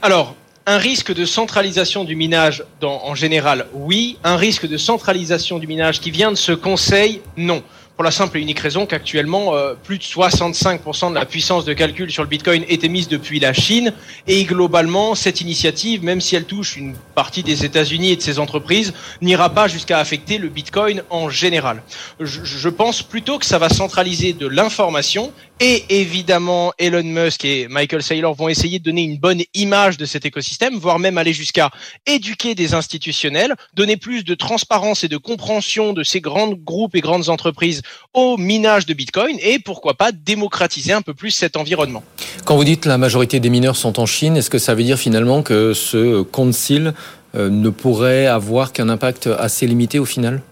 Alors, 0.00 0.34
un 0.66 0.76
risque 0.76 1.12
de 1.12 1.24
centralisation 1.24 2.04
du 2.04 2.16
minage 2.16 2.64
en 2.82 3.14
général, 3.14 3.66
oui. 3.72 4.18
Un 4.24 4.36
risque 4.36 4.66
de 4.66 4.76
centralisation 4.76 5.58
du 5.58 5.66
minage 5.66 6.00
qui 6.00 6.10
vient 6.10 6.30
de 6.30 6.36
ce 6.36 6.52
conseil, 6.52 7.20
non 7.36 7.62
pour 7.96 8.04
la 8.04 8.10
simple 8.10 8.38
et 8.38 8.40
unique 8.40 8.58
raison 8.58 8.86
qu'actuellement, 8.86 9.54
euh, 9.54 9.74
plus 9.74 9.98
de 9.98 10.02
65% 10.02 11.10
de 11.10 11.14
la 11.14 11.26
puissance 11.26 11.64
de 11.64 11.72
calcul 11.72 12.10
sur 12.10 12.22
le 12.22 12.28
Bitcoin 12.28 12.64
est 12.68 12.84
émise 12.84 13.06
depuis 13.06 13.38
la 13.38 13.52
Chine. 13.52 13.92
Et 14.26 14.44
globalement, 14.44 15.14
cette 15.14 15.40
initiative, 15.40 16.02
même 16.02 16.20
si 16.20 16.34
elle 16.34 16.44
touche 16.44 16.76
une 16.76 16.94
partie 17.14 17.42
des 17.42 17.64
États-Unis 17.64 18.12
et 18.12 18.16
de 18.16 18.22
ses 18.22 18.38
entreprises, 18.38 18.94
n'ira 19.20 19.50
pas 19.50 19.68
jusqu'à 19.68 19.98
affecter 19.98 20.38
le 20.38 20.48
Bitcoin 20.48 21.02
en 21.10 21.28
général. 21.28 21.82
Je, 22.18 22.40
je 22.44 22.68
pense 22.68 23.02
plutôt 23.02 23.38
que 23.38 23.46
ça 23.46 23.58
va 23.58 23.68
centraliser 23.68 24.32
de 24.32 24.46
l'information. 24.46 25.32
Et 25.64 25.84
évidemment, 26.00 26.72
Elon 26.76 27.04
Musk 27.04 27.44
et 27.44 27.68
Michael 27.68 28.02
Saylor 28.02 28.34
vont 28.34 28.48
essayer 28.48 28.80
de 28.80 28.84
donner 28.84 29.04
une 29.04 29.18
bonne 29.18 29.42
image 29.54 29.96
de 29.96 30.06
cet 30.06 30.26
écosystème, 30.26 30.74
voire 30.74 30.98
même 30.98 31.18
aller 31.18 31.32
jusqu'à 31.32 31.70
éduquer 32.04 32.56
des 32.56 32.74
institutionnels, 32.74 33.54
donner 33.72 33.96
plus 33.96 34.24
de 34.24 34.34
transparence 34.34 35.04
et 35.04 35.08
de 35.08 35.16
compréhension 35.16 35.92
de 35.92 36.02
ces 36.02 36.20
grands 36.20 36.52
groupes 36.52 36.96
et 36.96 37.00
grandes 37.00 37.28
entreprises 37.28 37.82
au 38.12 38.38
minage 38.38 38.86
de 38.86 38.94
Bitcoin 38.94 39.36
et 39.40 39.60
pourquoi 39.60 39.94
pas 39.94 40.10
démocratiser 40.10 40.94
un 40.94 41.00
peu 41.00 41.14
plus 41.14 41.30
cet 41.30 41.56
environnement. 41.56 42.02
Quand 42.44 42.56
vous 42.56 42.64
dites 42.64 42.84
la 42.84 42.98
majorité 42.98 43.38
des 43.38 43.48
mineurs 43.48 43.76
sont 43.76 44.00
en 44.00 44.06
Chine, 44.06 44.36
est-ce 44.36 44.50
que 44.50 44.58
ça 44.58 44.74
veut 44.74 44.82
dire 44.82 44.98
finalement 44.98 45.44
que 45.44 45.74
ce 45.74 46.22
concile 46.22 46.92
euh, 47.36 47.50
ne 47.50 47.70
pourrait 47.70 48.26
avoir 48.26 48.72
qu'un 48.72 48.88
impact 48.88 49.28
assez 49.28 49.68
limité 49.68 50.00
au 50.00 50.06
final? 50.06 50.42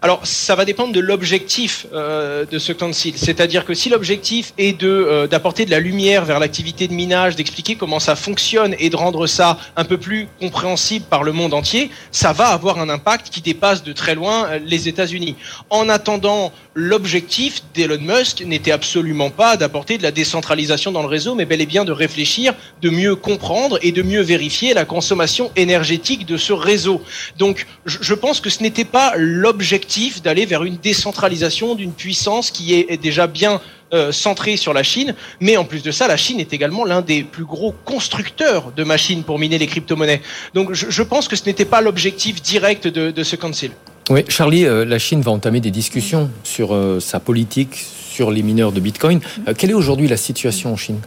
Alors, 0.00 0.24
ça 0.24 0.54
va 0.54 0.64
dépendre 0.64 0.92
de 0.92 1.00
l'objectif 1.00 1.86
euh, 1.92 2.44
de 2.44 2.60
ce 2.60 2.70
council. 2.70 3.14
C'est-à-dire 3.16 3.64
que 3.64 3.74
si 3.74 3.88
l'objectif 3.88 4.54
est 4.56 4.78
de 4.78 4.86
euh, 4.86 5.26
d'apporter 5.26 5.64
de 5.64 5.72
la 5.72 5.80
lumière 5.80 6.24
vers 6.24 6.38
l'activité 6.38 6.86
de 6.86 6.92
minage, 6.92 7.34
d'expliquer 7.34 7.74
comment 7.74 7.98
ça 7.98 8.14
fonctionne 8.14 8.76
et 8.78 8.90
de 8.90 8.96
rendre 8.96 9.26
ça 9.26 9.58
un 9.74 9.84
peu 9.84 9.98
plus 9.98 10.28
compréhensible 10.38 11.04
par 11.10 11.24
le 11.24 11.32
monde 11.32 11.52
entier, 11.52 11.90
ça 12.12 12.32
va 12.32 12.46
avoir 12.50 12.78
un 12.78 12.88
impact 12.88 13.30
qui 13.30 13.40
dépasse 13.40 13.82
de 13.82 13.92
très 13.92 14.14
loin 14.14 14.46
euh, 14.46 14.60
les 14.64 14.86
États-Unis. 14.86 15.34
En 15.68 15.88
attendant, 15.88 16.52
l'objectif 16.74 17.64
d'Elon 17.74 17.98
Musk 18.00 18.42
n'était 18.42 18.70
absolument 18.70 19.30
pas 19.30 19.56
d'apporter 19.56 19.98
de 19.98 20.04
la 20.04 20.12
décentralisation 20.12 20.92
dans 20.92 21.02
le 21.02 21.08
réseau, 21.08 21.34
mais 21.34 21.44
bel 21.44 21.60
et 21.60 21.66
bien 21.66 21.84
de 21.84 21.90
réfléchir, 21.90 22.54
de 22.82 22.90
mieux 22.90 23.16
comprendre 23.16 23.80
et 23.82 23.90
de 23.90 24.02
mieux 24.02 24.22
vérifier 24.22 24.74
la 24.74 24.84
consommation 24.84 25.50
énergétique 25.56 26.24
de 26.24 26.36
ce 26.36 26.52
réseau. 26.52 27.02
Donc, 27.36 27.66
je 27.84 28.14
pense 28.14 28.40
que 28.40 28.48
ce 28.48 28.62
n'était 28.62 28.84
pas 28.84 29.14
l'objectif 29.16 29.87
d'aller 30.22 30.46
vers 30.46 30.64
une 30.64 30.76
décentralisation 30.76 31.74
d'une 31.74 31.92
puissance 31.92 32.50
qui 32.50 32.74
est 32.74 33.00
déjà 33.00 33.26
bien 33.26 33.60
euh, 33.94 34.12
centrée 34.12 34.58
sur 34.58 34.74
la 34.74 34.82
Chine, 34.82 35.14
mais 35.40 35.56
en 35.56 35.64
plus 35.64 35.82
de 35.82 35.90
ça, 35.90 36.06
la 36.08 36.18
Chine 36.18 36.40
est 36.40 36.52
également 36.52 36.84
l'un 36.84 37.00
des 37.00 37.22
plus 37.22 37.46
gros 37.46 37.74
constructeurs 37.86 38.70
de 38.76 38.84
machines 38.84 39.22
pour 39.22 39.38
miner 39.38 39.56
les 39.56 39.66
crypto-monnaies. 39.66 40.20
Donc 40.52 40.74
je, 40.74 41.02
pense 41.02 41.26
que 41.26 41.36
ce 41.36 41.46
n'était 41.46 41.64
pas 41.64 41.80
l'objectif 41.80 42.42
direct 42.42 42.86
de, 42.86 43.22
ce 43.22 43.36
council. 43.36 43.70
Oui, 44.10 44.24
Charlie, 44.28 44.66
euh, 44.66 44.84
la 44.84 44.98
Chine 44.98 45.22
va 45.22 45.30
entamer 45.30 45.60
des 45.60 45.70
discussions 45.70 46.30
sur 46.44 46.74
euh, 46.74 47.00
sa 47.00 47.18
politique, 47.18 47.86
sur 48.18 48.32
les 48.32 48.42
mineurs 48.42 48.72
de 48.72 48.80
Bitcoin. 48.80 49.20
quelle 49.56 49.70
est 49.70 49.74
aujourd'hui 49.74 50.08
la 50.08 50.16
situation 50.16 50.72
en 50.72 50.76
Chine? 50.76 50.98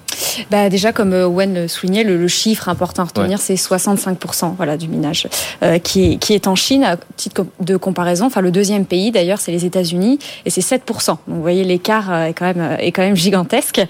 Bah 0.49 0.69
déjà, 0.69 0.93
comme 0.93 1.13
euh, 1.13 1.27
Wen 1.27 1.53
le 1.53 1.67
soulignait, 1.67 2.03
le, 2.03 2.27
chiffre 2.27 2.69
important 2.69 3.03
à 3.03 3.05
retenir, 3.05 3.39
c'est 3.39 3.55
65% 3.55 4.55
voilà, 4.55 4.77
du 4.77 4.87
minage 4.87 5.27
euh, 5.63 5.79
qui, 5.79 6.13
est, 6.13 6.17
qui 6.17 6.33
est 6.33 6.47
en 6.47 6.55
Chine. 6.55 6.83
À 6.83 6.97
titre 7.17 7.45
de 7.59 7.75
comparaison, 7.77 8.25
enfin 8.25 8.41
le 8.41 8.51
deuxième 8.51 8.85
pays 8.85 9.11
d'ailleurs, 9.11 9.39
c'est 9.39 9.51
les 9.51 9.65
États-Unis 9.65 10.19
et 10.45 10.49
c'est 10.49 10.61
7%. 10.61 11.07
Donc 11.07 11.19
vous 11.27 11.41
voyez, 11.41 11.63
l'écart 11.63 12.11
euh, 12.11 12.25
est 12.25 12.33
quand 12.33 12.45
même 12.45 12.77
est 12.79 12.91
quand 12.91 13.01
même 13.01 13.15
gigantesque. 13.15 13.81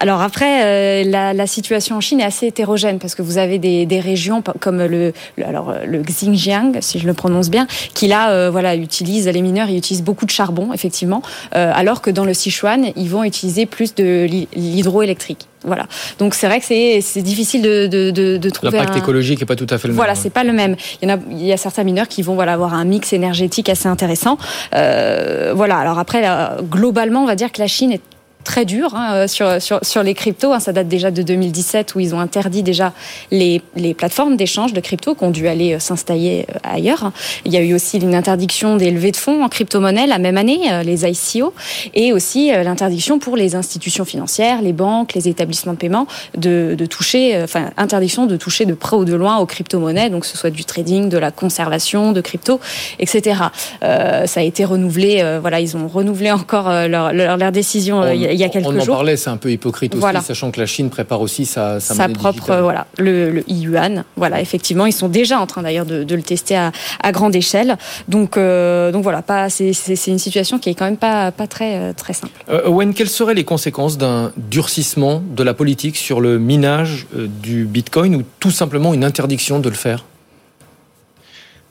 alors 0.00 0.20
après, 0.22 1.04
la, 1.04 1.34
la, 1.34 1.46
situation 1.46 1.96
en 1.96 2.00
Chine 2.00 2.20
est 2.20 2.24
assez 2.24 2.46
hétérogène 2.46 2.98
parce 2.98 3.14
que 3.14 3.22
vous 3.22 3.38
avez 3.38 3.58
des, 3.58 3.86
des 3.86 4.00
régions 4.00 4.42
comme 4.60 4.82
le, 4.84 5.12
alors 5.44 5.74
le 5.84 6.02
Xinjiang, 6.02 6.80
si 6.80 6.98
je 6.98 7.06
le 7.06 7.14
prononce 7.14 7.50
bien, 7.50 7.66
qui 7.94 8.06
là, 8.06 8.50
voilà, 8.50 8.76
utilise 8.76 9.28
les 9.28 9.42
mineurs, 9.42 9.68
ils 9.68 9.78
utilisent 9.78 10.04
beaucoup 10.04 10.26
de 10.26 10.30
charbon 10.30 10.72
effectivement, 10.72 11.22
alors 11.52 12.00
que 12.00 12.10
dans 12.10 12.24
le 12.24 12.29
Sichuan, 12.32 12.92
ils 12.96 13.08
vont 13.08 13.24
utiliser 13.24 13.66
plus 13.66 13.94
de 13.94 14.26
l'hydroélectrique. 14.54 15.46
Voilà. 15.64 15.86
Donc 16.18 16.34
c'est 16.34 16.46
vrai 16.46 16.58
que 16.60 16.66
c'est 16.66 17.22
difficile 17.22 17.62
de, 17.62 17.86
de, 17.86 18.10
de, 18.10 18.38
de 18.38 18.50
trouver. 18.50 18.78
L'impact 18.78 18.96
écologique 18.96 19.42
est 19.42 19.46
pas 19.46 19.56
tout 19.56 19.66
à 19.68 19.76
fait 19.78 19.88
le 19.88 19.92
même. 19.92 19.96
Voilà, 19.96 20.14
c'est 20.14 20.30
pas 20.30 20.44
le 20.44 20.52
même. 20.52 20.76
Il 21.02 21.08
y 21.08 21.12
en 21.12 21.16
a, 21.16 21.18
il 21.30 21.44
y 21.44 21.52
a 21.52 21.56
certains 21.58 21.84
mineurs 21.84 22.08
qui 22.08 22.22
vont 22.22 22.34
voilà 22.34 22.54
avoir 22.54 22.72
un 22.72 22.84
mix 22.84 23.12
énergétique 23.12 23.68
assez 23.68 23.88
intéressant. 23.88 24.38
Euh, 24.74 25.52
voilà. 25.54 25.76
Alors 25.76 25.98
après, 25.98 26.22
globalement, 26.62 27.22
on 27.22 27.26
va 27.26 27.34
dire 27.34 27.52
que 27.52 27.60
la 27.60 27.66
Chine 27.66 27.92
est 27.92 28.00
très 28.44 28.64
dur 28.64 28.94
hein, 28.94 29.26
sur, 29.26 29.60
sur, 29.60 29.80
sur 29.82 30.02
les 30.02 30.14
cryptos. 30.14 30.52
Hein. 30.52 30.60
Ça 30.60 30.72
date 30.72 30.88
déjà 30.88 31.10
de 31.10 31.22
2017 31.22 31.94
où 31.94 32.00
ils 32.00 32.14
ont 32.14 32.20
interdit 32.20 32.62
déjà 32.62 32.92
les, 33.30 33.62
les 33.76 33.94
plateformes 33.94 34.36
d'échange 34.36 34.72
de 34.72 34.80
cryptos 34.80 35.14
qui 35.14 35.24
ont 35.24 35.30
dû 35.30 35.48
aller 35.48 35.78
s'installer 35.78 36.46
ailleurs. 36.62 37.12
Il 37.44 37.52
y 37.52 37.56
a 37.56 37.60
eu 37.60 37.74
aussi 37.74 37.98
une 37.98 38.14
interdiction 38.14 38.76
des 38.76 38.90
levées 38.90 39.12
de 39.12 39.16
fonds 39.16 39.44
en 39.44 39.48
crypto-monnaie 39.48 40.06
la 40.06 40.18
même 40.18 40.36
année, 40.36 40.60
les 40.84 41.04
ICO, 41.04 41.52
et 41.94 42.12
aussi 42.12 42.50
l'interdiction 42.50 43.18
pour 43.18 43.36
les 43.36 43.54
institutions 43.54 44.04
financières, 44.04 44.62
les 44.62 44.72
banques, 44.72 45.14
les 45.14 45.28
établissements 45.28 45.72
de 45.72 45.78
paiement 45.78 46.06
de, 46.36 46.74
de 46.76 46.86
toucher, 46.86 47.40
enfin 47.42 47.70
interdiction 47.76 48.26
de 48.26 48.36
toucher 48.36 48.66
de 48.66 48.74
près 48.74 48.96
ou 48.96 49.04
de 49.04 49.14
loin 49.14 49.38
aux 49.38 49.46
crypto-monnaies, 49.46 50.10
donc 50.10 50.22
que 50.22 50.26
ce 50.26 50.36
soit 50.36 50.50
du 50.50 50.64
trading, 50.64 51.08
de 51.08 51.18
la 51.18 51.30
conservation, 51.30 52.12
de 52.12 52.20
crypto, 52.20 52.60
etc. 52.98 53.40
Euh, 53.82 54.26
ça 54.26 54.40
a 54.40 54.42
été 54.42 54.64
renouvelé, 54.64 55.20
euh, 55.20 55.38
voilà, 55.40 55.60
ils 55.60 55.76
ont 55.76 55.88
renouvelé 55.88 56.30
encore 56.30 56.68
euh, 56.68 56.88
leur, 56.88 57.12
leur, 57.12 57.50
décision 57.50 58.02
quelques 58.36 58.64
jours. 58.64 58.74
On 58.76 58.92
en 58.92 58.96
parlait, 58.96 59.16
c'est 59.16 59.30
un 59.30 59.36
peu 59.36 59.50
hypocrite 59.50 59.94
aussi, 59.94 60.22
sachant 60.22 60.50
que 60.50 60.60
la 60.60 60.66
Chine 60.66 60.90
prépare 60.90 61.20
aussi 61.20 61.46
sa, 61.46 61.80
sa, 61.80 62.08
propre, 62.08 62.60
voilà, 62.60 62.86
le, 62.98 63.30
le 63.30 63.50
yuan. 63.50 64.04
Voilà, 64.16 64.40
effectivement, 64.40 64.86
ils 64.86 64.92
sont 64.92 65.08
déjà 65.08 65.38
en 65.38 65.46
train 65.46 65.62
d'ailleurs 65.62 65.86
de, 65.86 66.04
de, 66.04 66.14
le 66.14 66.22
tester 66.22 66.56
à, 66.56 66.72
à 67.02 67.12
grande 67.12 67.34
échelle. 67.34 67.76
Donc, 68.08 68.36
donc 68.36 69.02
voilà, 69.02 69.22
pas, 69.22 69.48
c'est 69.50 70.06
une 70.06 70.18
situation 70.18 70.58
qui 70.58 70.70
est 70.70 70.74
quand 70.74 70.84
même 70.84 70.96
pas, 70.96 71.32
pas 71.32 71.46
très, 71.46 71.92
très 71.94 72.12
simple. 72.12 72.32
Wen, 72.66 72.94
quelles 72.94 73.08
seraient 73.08 73.34
les 73.34 73.44
conséquences 73.44 73.98
d'un 73.98 74.32
durcissement 74.36 75.22
de 75.34 75.42
la 75.42 75.54
politique 75.54 75.96
sur 75.96 76.20
le 76.20 76.38
minage 76.38 77.06
du 77.42 77.64
Bitcoin 77.64 78.14
ou 78.16 78.22
tout 78.38 78.50
simplement 78.50 78.94
une 78.94 79.04
interdiction 79.04 79.58
de 79.58 79.68
le 79.68 79.74
faire? 79.74 80.04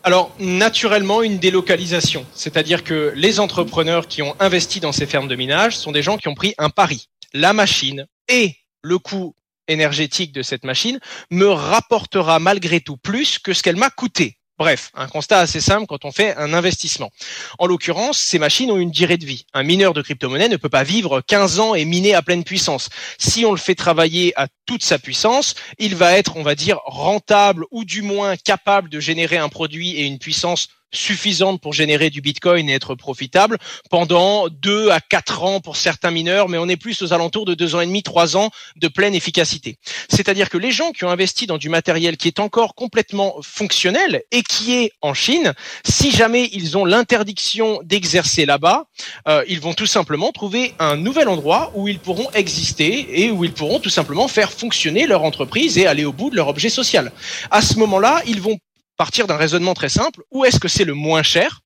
Alors, 0.04 0.34
naturellement, 0.40 1.22
une 1.22 1.40
délocalisation. 1.40 2.26
C'est-à-dire 2.34 2.84
que 2.84 3.12
les 3.16 3.40
entrepreneurs 3.40 4.08
qui 4.08 4.22
ont 4.22 4.36
investi 4.40 4.80
dans 4.80 4.92
ces 4.92 5.06
fermes 5.06 5.28
de 5.28 5.36
minage 5.36 5.78
sont 5.78 5.92
des 5.92 6.02
gens 6.02 6.18
qui 6.18 6.28
ont 6.28 6.36
pris 6.36 6.54
un 6.58 6.70
pari. 6.70 7.10
La 7.34 7.54
machine 7.54 8.08
et 8.28 8.56
le 8.82 8.98
coût 8.98 9.36
énergétique 9.68 10.32
de 10.32 10.42
cette 10.42 10.64
machine 10.64 11.00
me 11.30 11.48
rapportera 11.48 12.40
malgré 12.40 12.80
tout 12.80 12.98
plus 12.98 13.40
que 13.40 13.54
ce 13.54 13.62
qu'elle 13.62 13.76
m'a 13.76 13.90
coûté. 13.90 14.39
Bref, 14.60 14.92
un 14.94 15.08
constat 15.08 15.40
assez 15.40 15.62
simple 15.62 15.88
quand 15.88 16.04
on 16.04 16.12
fait 16.12 16.36
un 16.36 16.54
investissement. 16.54 17.12
En 17.60 17.66
l'occurrence, 17.66 18.18
ces 18.18 18.40
machines 18.40 18.70
ont 18.72 18.78
une 18.78 18.92
durée 18.92 19.16
de 19.16 19.26
vie. 19.26 19.46
Un 19.54 19.64
mineur 19.64 19.94
de 19.94 20.02
crypto-monnaie 20.02 20.50
ne 20.50 20.58
peut 20.58 20.68
pas 20.68 20.84
vivre 20.84 21.22
15 21.22 21.62
ans 21.62 21.76
et 21.76 21.86
miner 21.86 22.14
à 22.14 22.22
pleine 22.22 22.44
puissance. 22.44 22.90
Si 23.18 23.46
on 23.46 23.52
le 23.52 23.58
fait 23.58 23.76
travailler 23.76 24.34
à 24.38 24.48
toute 24.66 24.84
sa 24.84 25.00
puissance, 25.00 25.56
il 25.78 25.96
va 25.96 26.18
être, 26.18 26.36
on 26.36 26.44
va 26.44 26.56
dire, 26.56 26.82
rentable 26.84 27.64
ou 27.72 27.86
du 27.86 28.02
moins 28.02 28.36
capable 28.36 28.90
de 28.90 29.00
générer 29.00 29.38
un 29.38 29.48
produit 29.48 29.92
et 29.92 30.06
une 30.06 30.20
puissance 30.20 30.68
suffisante 30.92 31.62
pour 31.62 31.74
générer 31.74 32.10
du 32.10 32.22
Bitcoin 32.22 32.70
et 32.70 32.74
être 32.74 32.96
profitable 32.96 33.58
pendant 33.90 34.48
deux 34.50 34.90
à 34.90 35.00
quatre 35.00 35.44
ans 35.44 35.60
pour 35.60 35.76
certains 35.76 36.12
mineurs, 36.12 36.50
mais 36.50 36.58
on 36.58 36.68
est 36.68 36.78
plus 36.78 37.02
aux 37.02 37.14
alentours 37.14 37.46
de 37.46 37.54
deux 37.54 37.76
ans 37.76 37.82
et 37.82 37.86
demi, 37.86 38.04
trois 38.04 38.38
ans 38.38 38.50
de 38.76 38.88
pleine 38.88 39.16
efficacité. 39.16 39.78
C'est-à-dire 40.10 40.50
que 40.50 40.58
les 40.58 40.72
gens 40.72 40.92
qui 40.92 41.06
ont 41.06 41.10
investi 41.10 41.48
dans 41.48 41.58
du 41.58 41.70
matériel 41.70 42.18
qui 42.18 42.28
est 42.28 42.40
encore 42.40 42.76
complètement 42.76 43.36
fonctionnel 43.42 44.24
et 44.32 44.42
qui 44.44 44.76
est 44.76 44.92
en 45.02 45.14
Chine, 45.14 45.54
si 45.84 46.12
jamais 46.12 46.50
ils 46.54 46.78
ont 46.78 46.86
l'interdiction 46.86 47.80
d'exercer 47.84 48.46
là-bas, 48.46 48.86
euh, 49.28 49.44
ils 49.48 49.60
vont 49.60 49.74
tout 49.74 49.86
simplement 49.86 50.32
trouver 50.32 50.74
un 50.80 50.96
nouvel 50.96 51.28
endroit 51.28 51.72
où 51.76 51.88
ils 51.88 52.00
pourront 52.00 52.30
exister 52.32 53.24
et 53.24 53.32
où 53.32 53.44
ils 53.44 53.54
pourront 53.54 53.80
tout 53.80 53.90
simplement 53.90 54.28
faire 54.28 54.52
fonctionner 54.52 55.08
leur 55.08 55.24
entreprise 55.24 55.78
et 55.78 55.88
aller 55.88 56.06
au 56.06 56.14
bout 56.14 56.30
de 56.30 56.36
leur 56.36 56.48
objet 56.48 56.70
social. 56.70 57.12
À 57.52 57.62
ce 57.62 57.78
moment-là, 57.80 58.22
ils 58.26 58.42
vont 58.42 58.58
partir 59.00 59.28
d'un 59.28 59.38
raisonnement 59.38 59.74
très 59.74 59.88
simple. 59.88 60.24
Où 60.30 60.44
est-ce 60.44 60.60
que 60.60 60.68
c'est 60.68 60.84
le 60.84 60.94
moins 60.94 61.24
cher? 61.24 61.62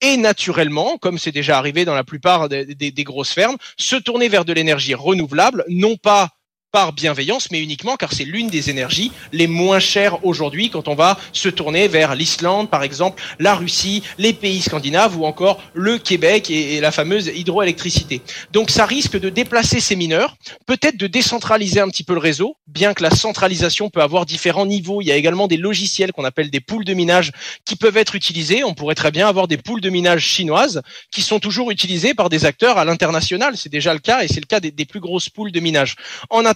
Et 0.00 0.16
naturellement, 0.16 0.96
comme 0.96 1.18
c'est 1.18 1.30
déjà 1.30 1.58
arrivé 1.58 1.84
dans 1.84 1.94
la 1.94 2.04
plupart 2.04 2.48
des, 2.48 3.04
grosses 3.04 3.32
fermes, 3.32 3.58
se 3.76 3.96
tourner 3.96 4.30
vers 4.30 4.46
de 4.46 4.54
l'énergie 4.54 4.94
renouvelable, 4.94 5.66
non 5.68 5.98
pas 5.98 6.30
par 6.72 6.92
bienveillance, 6.92 7.50
mais 7.50 7.60
uniquement 7.60 7.96
car 7.96 8.12
c'est 8.12 8.24
l'une 8.24 8.48
des 8.48 8.70
énergies 8.70 9.12
les 9.32 9.46
moins 9.46 9.78
chères 9.80 10.24
aujourd'hui 10.24 10.70
quand 10.70 10.88
on 10.88 10.94
va 10.94 11.18
se 11.32 11.48
tourner 11.48 11.88
vers 11.88 12.14
l'Islande, 12.14 12.70
par 12.70 12.82
exemple, 12.82 13.22
la 13.38 13.54
Russie, 13.54 14.02
les 14.18 14.32
pays 14.32 14.62
scandinaves 14.62 15.18
ou 15.18 15.24
encore 15.24 15.60
le 15.74 15.98
Québec 15.98 16.50
et, 16.50 16.80
la 16.80 16.92
fameuse 16.92 17.30
hydroélectricité. 17.34 18.22
Donc 18.52 18.70
ça 18.70 18.86
risque 18.86 19.18
de 19.18 19.28
déplacer 19.28 19.80
ces 19.80 19.96
mineurs, 19.96 20.36
peut-être 20.66 20.96
de 20.96 21.06
décentraliser 21.06 21.80
un 21.80 21.88
petit 21.88 22.04
peu 22.04 22.14
le 22.14 22.20
réseau, 22.20 22.56
bien 22.66 22.94
que 22.94 23.02
la 23.02 23.10
centralisation 23.10 23.90
peut 23.90 24.02
avoir 24.02 24.24
différents 24.24 24.66
niveaux. 24.66 25.00
Il 25.00 25.06
y 25.06 25.12
a 25.12 25.16
également 25.16 25.48
des 25.48 25.56
logiciels 25.56 26.12
qu'on 26.12 26.24
appelle 26.24 26.50
des 26.50 26.60
poules 26.60 26.84
de 26.84 26.94
minage 26.94 27.32
qui 27.64 27.76
peuvent 27.76 27.96
être 27.96 28.14
utilisés. 28.14 28.64
On 28.64 28.74
pourrait 28.74 28.94
très 28.94 29.10
bien 29.10 29.28
avoir 29.28 29.48
des 29.48 29.56
poules 29.56 29.80
de 29.80 29.90
minage 29.90 30.22
chinoises 30.22 30.82
qui 31.10 31.22
sont 31.22 31.40
toujours 31.40 31.70
utilisées 31.70 32.14
par 32.14 32.28
des 32.28 32.44
acteurs 32.44 32.78
à 32.78 32.84
l'international. 32.84 33.56
C'est 33.56 33.68
déjà 33.68 33.92
le 33.92 34.00
cas 34.00 34.22
et 34.22 34.28
c'est 34.28 34.40
le 34.40 34.46
cas 34.46 34.60
des, 34.60 34.84
plus 34.84 35.00
grosses 35.00 35.28
poules 35.28 35.52
de 35.52 35.60
minage. 35.60 35.96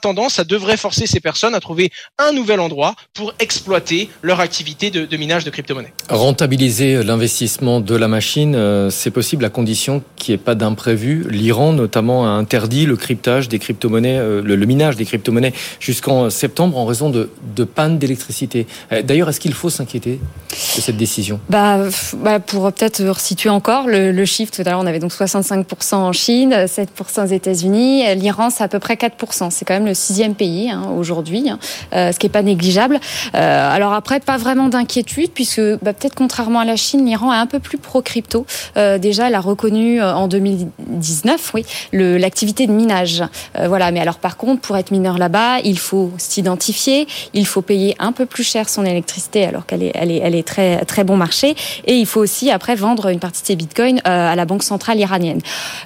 Tendance, 0.04 0.34
ça 0.34 0.44
devrait 0.44 0.76
forcer 0.76 1.06
ces 1.06 1.20
personnes 1.20 1.54
à 1.54 1.60
trouver 1.60 1.90
un 2.18 2.32
nouvel 2.32 2.60
endroit 2.60 2.94
pour 3.14 3.32
exploiter 3.38 4.10
leur 4.20 4.40
activité 4.40 4.90
de, 4.90 5.06
de 5.06 5.16
minage 5.16 5.44
de 5.44 5.50
crypto-monnaie. 5.50 5.94
Rentabiliser 6.10 7.02
l'investissement 7.02 7.80
de 7.80 7.96
la 7.96 8.06
machine, 8.06 8.54
euh, 8.54 8.90
c'est 8.90 9.10
possible 9.10 9.46
à 9.46 9.48
condition 9.48 10.02
qu'il 10.16 10.34
n'y 10.34 10.40
ait 10.40 10.44
pas 10.44 10.54
d'imprévu. 10.54 11.26
L'Iran, 11.30 11.72
notamment, 11.72 12.26
a 12.26 12.28
interdit 12.28 12.84
le 12.84 12.96
cryptage 12.96 13.48
des 13.48 13.58
crypto-monnaies, 13.58 14.18
euh, 14.18 14.42
le, 14.42 14.56
le, 14.56 14.66
minage 14.66 14.96
des 14.96 15.06
crypto-monnaies 15.06 15.54
jusqu'en 15.80 16.28
septembre 16.28 16.76
en 16.76 16.84
raison 16.84 17.08
de, 17.08 17.30
de 17.56 17.64
panne 17.64 17.98
d'électricité. 17.98 18.66
Euh, 18.92 19.00
d'ailleurs, 19.02 19.30
est-ce 19.30 19.40
qu'il 19.40 19.54
faut 19.54 19.70
s'inquiéter 19.70 20.20
de 20.50 20.80
cette 20.82 20.98
décision? 20.98 21.40
Bah, 21.48 21.78
bah, 22.18 22.40
Pour 22.40 22.70
peut-être 22.74 23.02
resituer 23.02 23.48
encore 23.48 23.86
le, 23.86 24.12
le 24.12 24.24
chiffre, 24.26 24.52
tout 24.52 24.60
à 24.60 24.64
l'heure, 24.64 24.80
on 24.80 24.86
avait 24.86 24.98
donc 24.98 25.12
65% 25.12 25.94
en 25.94 26.12
Chine, 26.12 26.52
7% 26.52 27.24
aux 27.24 27.32
États-Unis. 27.32 28.14
L'Iran, 28.16 28.50
c'est 28.50 28.64
à 28.64 28.68
peu 28.68 28.80
près 28.80 28.96
4%. 28.96 29.50
C'est 29.50 29.64
quand 29.64 29.74
même 29.74 29.86
le 29.86 29.93
sixième 29.94 30.34
pays 30.34 30.70
hein, 30.70 30.90
aujourd'hui, 30.96 31.48
hein, 31.48 31.58
euh, 31.94 32.12
ce 32.12 32.18
qui 32.18 32.26
n'est 32.26 32.32
pas 32.32 32.42
négligeable. 32.42 33.00
Euh, 33.34 33.70
alors 33.74 33.92
après, 33.92 34.20
pas 34.20 34.36
vraiment 34.36 34.68
d'inquiétude, 34.68 35.30
puisque 35.32 35.60
bah, 35.82 35.92
peut-être 35.92 36.14
contrairement 36.14 36.60
à 36.60 36.64
la 36.64 36.76
Chine, 36.76 37.04
l'Iran 37.06 37.32
est 37.32 37.36
un 37.36 37.46
peu 37.46 37.58
plus 37.58 37.78
pro-crypto. 37.78 38.46
Euh, 38.76 38.98
déjà, 38.98 39.28
elle 39.28 39.34
a 39.34 39.40
reconnu 39.40 40.00
euh, 40.00 40.14
en 40.14 40.28
2019 40.28 41.52
oui, 41.54 41.64
l'activité 41.92 42.66
de 42.66 42.72
minage. 42.72 43.22
Euh, 43.58 43.68
voilà, 43.68 43.90
mais 43.90 44.00
alors 44.00 44.18
par 44.18 44.36
contre, 44.36 44.60
pour 44.60 44.76
être 44.76 44.90
mineur 44.90 45.18
là-bas, 45.18 45.60
il 45.64 45.78
faut 45.78 46.12
s'identifier, 46.18 47.06
il 47.32 47.46
faut 47.46 47.62
payer 47.62 47.94
un 47.98 48.12
peu 48.12 48.26
plus 48.26 48.44
cher 48.44 48.68
son 48.68 48.84
électricité, 48.84 49.44
alors 49.44 49.66
qu'elle 49.66 49.82
est, 49.82 49.92
elle 49.94 50.10
est, 50.10 50.18
elle 50.18 50.34
est 50.34 50.46
très, 50.46 50.84
très 50.84 51.04
bon 51.04 51.16
marché, 51.16 51.54
et 51.86 51.94
il 51.94 52.06
faut 52.06 52.20
aussi 52.20 52.50
après 52.50 52.74
vendre 52.74 53.08
une 53.08 53.20
partie 53.20 53.42
de 53.42 53.46
ses 53.46 53.56
bitcoins 53.56 54.00
à 54.04 54.34
la 54.34 54.44
banque 54.44 54.62
centrale 54.62 54.98
iranienne. 54.98 55.40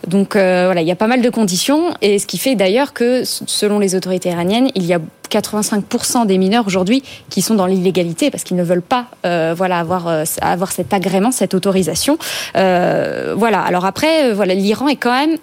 Donc 0.06 0.34
voilà, 0.34 0.80
il 0.80 0.86
y 0.86 0.92
a 0.92 0.96
pas 0.96 1.06
mal 1.06 1.20
de 1.20 1.30
conditions, 1.30 1.92
et 2.02 2.18
ce 2.18 2.26
qui 2.26 2.38
fait 2.38 2.54
d'ailleurs 2.54 2.92
que 2.92 3.22
selon 3.24 3.78
les 3.78 3.94
autorités 3.98 4.30
iraniennes, 4.30 4.70
il 4.74 4.84
y 4.84 4.94
a 4.94 5.00
85% 5.30 6.26
des 6.26 6.38
mineurs 6.38 6.66
aujourd'hui 6.66 7.02
qui 7.28 7.42
sont 7.42 7.54
dans 7.54 7.66
l'illégalité 7.66 8.30
parce 8.30 8.44
qu'ils 8.44 8.56
ne 8.56 8.62
veulent 8.62 8.82
pas 8.82 9.06
euh, 9.26 9.54
voilà 9.56 9.78
avoir 9.78 10.08
euh, 10.08 10.24
avoir 10.40 10.72
cet 10.72 10.92
agrément 10.94 11.30
cette 11.30 11.54
autorisation. 11.54 12.18
Euh, 12.56 13.34
voilà. 13.36 13.60
Alors 13.60 13.84
après 13.84 14.32
voilà 14.32 14.54
l'Iran 14.54 14.88
est 14.88 14.96
quand 14.96 15.12
même 15.12 15.36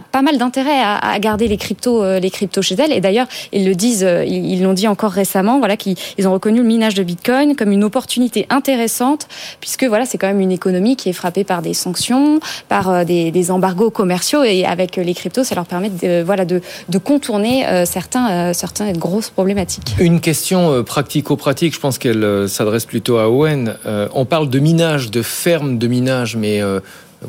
pas 0.00 0.22
mal 0.22 0.38
d'intérêt 0.38 0.80
à, 0.82 1.18
garder 1.18 1.48
les 1.48 1.56
cryptos 1.56 2.18
les 2.18 2.30
cryptos 2.30 2.62
chez 2.62 2.76
elle 2.78 2.92
et 2.92 3.00
d'ailleurs 3.00 3.26
ils 3.52 3.64
le 3.64 3.74
disent 3.74 4.06
ils 4.26 4.62
l'ont 4.62 4.72
dit 4.72 4.88
encore 4.88 5.10
récemment 5.10 5.58
voilà 5.58 5.76
qu'ils 5.76 5.96
ont 6.26 6.32
reconnu 6.32 6.58
le 6.58 6.66
minage 6.66 6.94
de 6.94 7.02
Bitcoin 7.02 7.54
comme 7.54 7.72
une 7.72 7.84
opportunité 7.84 8.46
intéressante 8.50 9.28
puisque 9.60 9.84
voilà 9.84 10.06
c'est 10.06 10.18
quand 10.18 10.26
même 10.26 10.40
une 10.40 10.52
économie 10.52 10.96
qui 10.96 11.08
est 11.08 11.12
frappée 11.12 11.44
par 11.44 11.62
des 11.62 11.74
sanctions 11.74 12.40
par 12.68 13.04
des, 13.04 13.30
des 13.30 13.50
embargos 13.50 13.90
commerciaux 13.90 14.42
et 14.42 14.64
avec 14.64 14.96
les 14.96 15.14
cryptos 15.14 15.44
ça 15.44 15.54
leur 15.54 15.66
permet 15.66 15.90
de, 15.90 16.22
voilà 16.22 16.44
de, 16.44 16.60
de 16.88 16.98
contourner 16.98 17.64
certains 17.84 18.52
certains 18.52 18.92
grosses 18.92 19.30
problématique. 19.30 19.94
Une 19.98 20.20
question 20.20 20.72
euh, 20.72 20.82
pratico-pratique, 20.82 21.74
je 21.74 21.80
pense 21.80 21.98
qu'elle 21.98 22.24
euh, 22.24 22.48
s'adresse 22.48 22.86
plutôt 22.86 23.18
à 23.18 23.28
Owen. 23.28 23.76
Euh, 23.86 24.08
on 24.14 24.24
parle 24.24 24.48
de 24.48 24.58
minage, 24.58 25.10
de 25.10 25.22
ferme 25.22 25.78
de 25.78 25.86
minage, 25.86 26.36
mais 26.36 26.60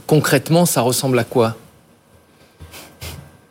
concrètement, 0.07 0.65
ça 0.65 0.81
ressemble 0.81 1.19
à 1.19 1.23
quoi? 1.23 1.55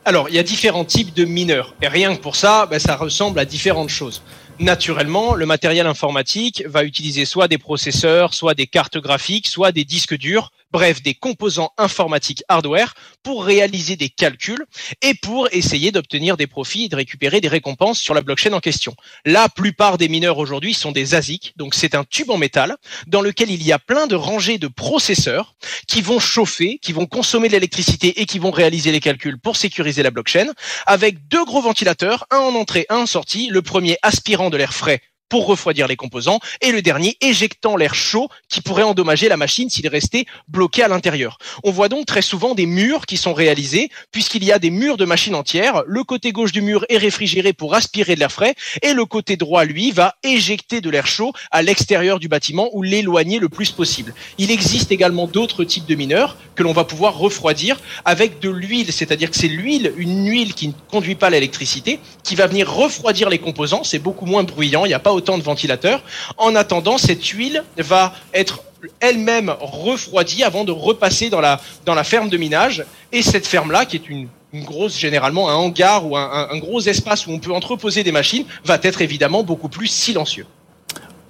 Alors, 0.05 0.29
il 0.29 0.35
y 0.35 0.39
a 0.39 0.43
différents 0.43 0.85
types 0.85 1.15
de 1.15 1.25
mineurs. 1.25 1.77
Et 1.81 1.87
rien 1.87 2.17
que 2.17 2.21
pour 2.21 2.35
ça, 2.35 2.67
ben, 2.67 2.81
ça 2.81 2.97
ressemble 2.97 3.39
à 3.39 3.45
différentes 3.45 3.89
choses. 3.89 4.23
Naturellement, 4.59 5.35
le 5.35 5.47
matériel 5.47 5.87
informatique 5.87 6.65
va 6.67 6.83
utiliser 6.83 7.25
soit 7.25 7.47
des 7.47 7.59
processeurs, 7.59 8.35
soit 8.35 8.55
des 8.55 8.67
cartes 8.67 8.99
graphiques, 8.99 9.47
soit 9.47 9.71
des 9.71 9.85
disques 9.85 10.17
durs 10.17 10.51
bref 10.73 11.03
des 11.03 11.15
composants 11.15 11.73
informatiques 11.79 12.43
hardware 12.49 12.95
pour 13.23 13.45
réaliser 13.45 13.97
des 13.97 14.09
calculs 14.09 14.65
et 15.03 15.15
pour 15.15 15.49
essayer 15.53 15.93
d'obtenir 15.93 16.37
des 16.37 16.47
profits 16.47 16.85
et 16.85 16.89
de 16.89 16.97
récupérer 16.97 17.41
des 17.41 17.49
récompenses 17.49 17.99
sur 17.99 18.15
la 18.15 18.23
blockchain 18.23 18.53
en 18.53 18.61
question. 18.61 18.95
La 19.25 19.49
plupart 19.49 19.99
des 19.99 20.09
mineurs 20.09 20.39
aujourd'hui 20.39 20.75
sont 20.75 20.93
des 20.93 21.15
ASIC, 21.15 21.53
donc 21.57 21.75
c'est 21.75 21.95
un 21.95 22.05
tube 22.05 22.31
en 22.31 22.39
métal 22.39 22.77
dans 23.07 23.21
lequel 23.21 23.51
il 23.51 23.63
y 23.63 23.73
a 23.73 23.79
plein 23.79 24.07
de 24.07 24.15
rangées 24.15 24.59
de 24.59 24.69
processeurs 24.69 25.55
qui 25.87 26.01
vont 26.01 26.19
chauffer, 26.19 26.79
qui 26.81 26.93
vont 26.93 27.07
consommer 27.07 27.49
de 27.49 27.53
l'électricité 27.53 28.21
et 28.21 28.27
qui 28.27 28.39
vont 28.39 28.51
réaliser 28.51 28.93
les 28.93 29.01
calculs 29.01 29.39
pour 29.39 29.57
sécuriser 29.57 30.03
la 30.03 30.11
blockchain 30.11 30.47
avec 30.87 31.29
deux 31.29 31.45
gros 31.45 31.61
ventilateurs, 31.61 32.27
un 32.31 32.39
en 32.39 32.55
entrée, 32.55 32.87
un 32.89 32.99
en 32.99 33.07
sortie, 33.07 33.49
le 33.49 33.63
premier 33.63 33.99
aspirant 34.03 34.51
de 34.51 34.57
l'air 34.57 34.73
frais 34.73 35.01
pour 35.33 35.47
refroidir 35.47 35.89
les 35.89 35.97
composants. 35.97 36.41
Et 36.61 36.73
le 36.73 36.83
dernier, 36.83 37.17
éjectant 37.23 37.75
l'air 37.75 37.95
chaud 37.95 38.29
qui 38.51 38.61
pourrait 38.61 38.83
endommager 38.83 39.31
la 39.31 39.39
machine 39.39 39.71
s'il 39.71 39.89
restait 39.89 40.27
bloqué 40.47 40.83
à 40.83 40.89
l'intérieur. 40.89 41.39
On 41.65 41.71
voit 41.71 41.89
donc 41.89 42.05
très 42.05 42.21
souvent 42.21 42.55
des 42.55 42.67
murs 42.67 43.07
qui 43.07 43.17
sont 43.17 43.33
réalisés, 43.33 43.89
puisqu'il 44.11 44.45
y 44.45 44.53
a 44.53 44.59
des 44.59 44.69
murs 44.69 44.99
de 44.99 45.07
machines 45.07 45.35
entières. 45.35 45.85
Le 45.87 46.05
côté 46.05 46.33
gauche 46.33 46.53
du 46.53 46.61
mur 46.61 46.85
est 46.91 46.99
réfrigéré 46.99 47.55
pour 47.55 47.75
aspirer 47.75 48.15
de 48.15 48.21
l'air 48.21 48.31
frais, 48.31 48.55
et 48.83 48.93
le 48.93 49.07
côté 49.07 49.37
droit, 49.37 49.65
lui, 49.65 49.91
va 49.91 50.17
éjecter 50.23 50.83
de 50.83 50.91
l'air 50.91 51.07
chaud 51.07 51.33
à 51.51 51.63
l'extérieur 51.63 52.19
du 52.19 52.29
bâtiment 52.29 52.69
ou 52.75 52.83
l'éloigner 52.83 53.39
le 53.39 53.49
plus 53.49 53.71
possible. 53.71 54.13
Il 54.37 54.51
existe 54.51 54.93
également 54.93 55.27
d'autres 55.27 55.65
types 55.65 55.87
de 55.87 55.95
mineurs 55.95 56.37
que 56.57 56.63
l'on 56.63 56.75
va 56.75 56.85
pouvoir 56.85 57.17
refroidir 57.17 57.81
avec 58.05 58.39
de 58.41 58.51
l'huile, 58.51 58.93
c'est-à-dire 58.93 59.31
que 59.31 59.37
c'est 59.39 59.49
l'huile, 59.49 59.95
une 59.97 60.29
huile 60.29 60.53
qui 60.53 60.69
ne 60.69 60.75
conduit 60.91 61.15
pas 61.15 61.31
l'électricité, 61.31 62.01
qui 62.23 62.35
va 62.35 62.47
venir 62.47 62.71
refroidir 62.71 63.31
les 63.31 63.39
composants. 63.39 63.83
C'est 63.83 63.99
beaucoup 63.99 64.27
moins 64.27 64.43
bruyant, 64.43 64.85
il 64.85 64.89
n'y 64.89 64.95
a 64.95 64.99
pas 64.99 65.22
de 65.23 65.43
ventilateurs. 65.43 66.03
En 66.37 66.55
attendant, 66.55 66.99
cette 66.99 67.25
huile 67.25 67.63
va 67.79 68.13
être 68.35 68.63
elle-même 69.01 69.55
refroidie 69.61 70.43
avant 70.43 70.65
de 70.65 70.73
repasser 70.73 71.31
dans 71.31 71.41
la, 71.41 71.61
dans 71.87 71.95
la 71.95 72.05
ferme 72.05 72.29
de 72.29 72.37
minage. 72.37 72.85
Et 73.13 73.23
cette 73.23 73.47
ferme-là, 73.47 73.85
qui 73.85 73.97
est 73.97 74.09
une, 74.09 74.29
grosse, 74.55 74.99
généralement 74.99 75.49
un 75.49 75.55
hangar 75.55 76.07
ou 76.07 76.17
un, 76.17 76.49
un, 76.51 76.59
gros 76.59 76.81
espace 76.81 77.27
où 77.27 77.31
on 77.31 77.39
peut 77.39 77.53
entreposer 77.53 78.03
des 78.03 78.13
machines, 78.13 78.45
va 78.65 78.79
être 78.83 79.01
évidemment 79.01 79.43
beaucoup 79.43 79.69
plus 79.69 79.87
silencieux. 79.87 80.47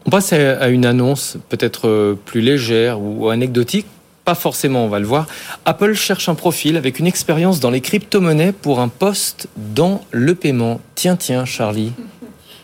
On 0.07 0.11
passe 0.11 0.33
à 0.33 0.69
une 0.69 0.85
annonce 0.85 1.37
peut-être 1.49 1.87
euh, 1.87 2.19
plus 2.25 2.41
légère 2.41 3.01
ou 3.01 3.29
anecdotique. 3.29 3.87
Pas 4.25 4.35
forcément, 4.35 4.85
on 4.85 4.89
va 4.89 4.99
le 4.99 5.07
voir. 5.07 5.27
Apple 5.65 5.95
cherche 5.95 6.29
un 6.29 6.35
profil 6.35 6.77
avec 6.77 6.99
une 6.99 7.07
expérience 7.07 7.61
dans 7.61 7.71
les 7.71 7.81
crypto-monnaies 7.81 8.53
pour 8.53 8.81
un 8.81 8.89
poste 8.89 9.49
dans 9.57 10.05
le 10.11 10.35
paiement. 10.35 10.81
Tiens, 10.95 11.17
tiens, 11.17 11.45
Charlie. 11.45 11.93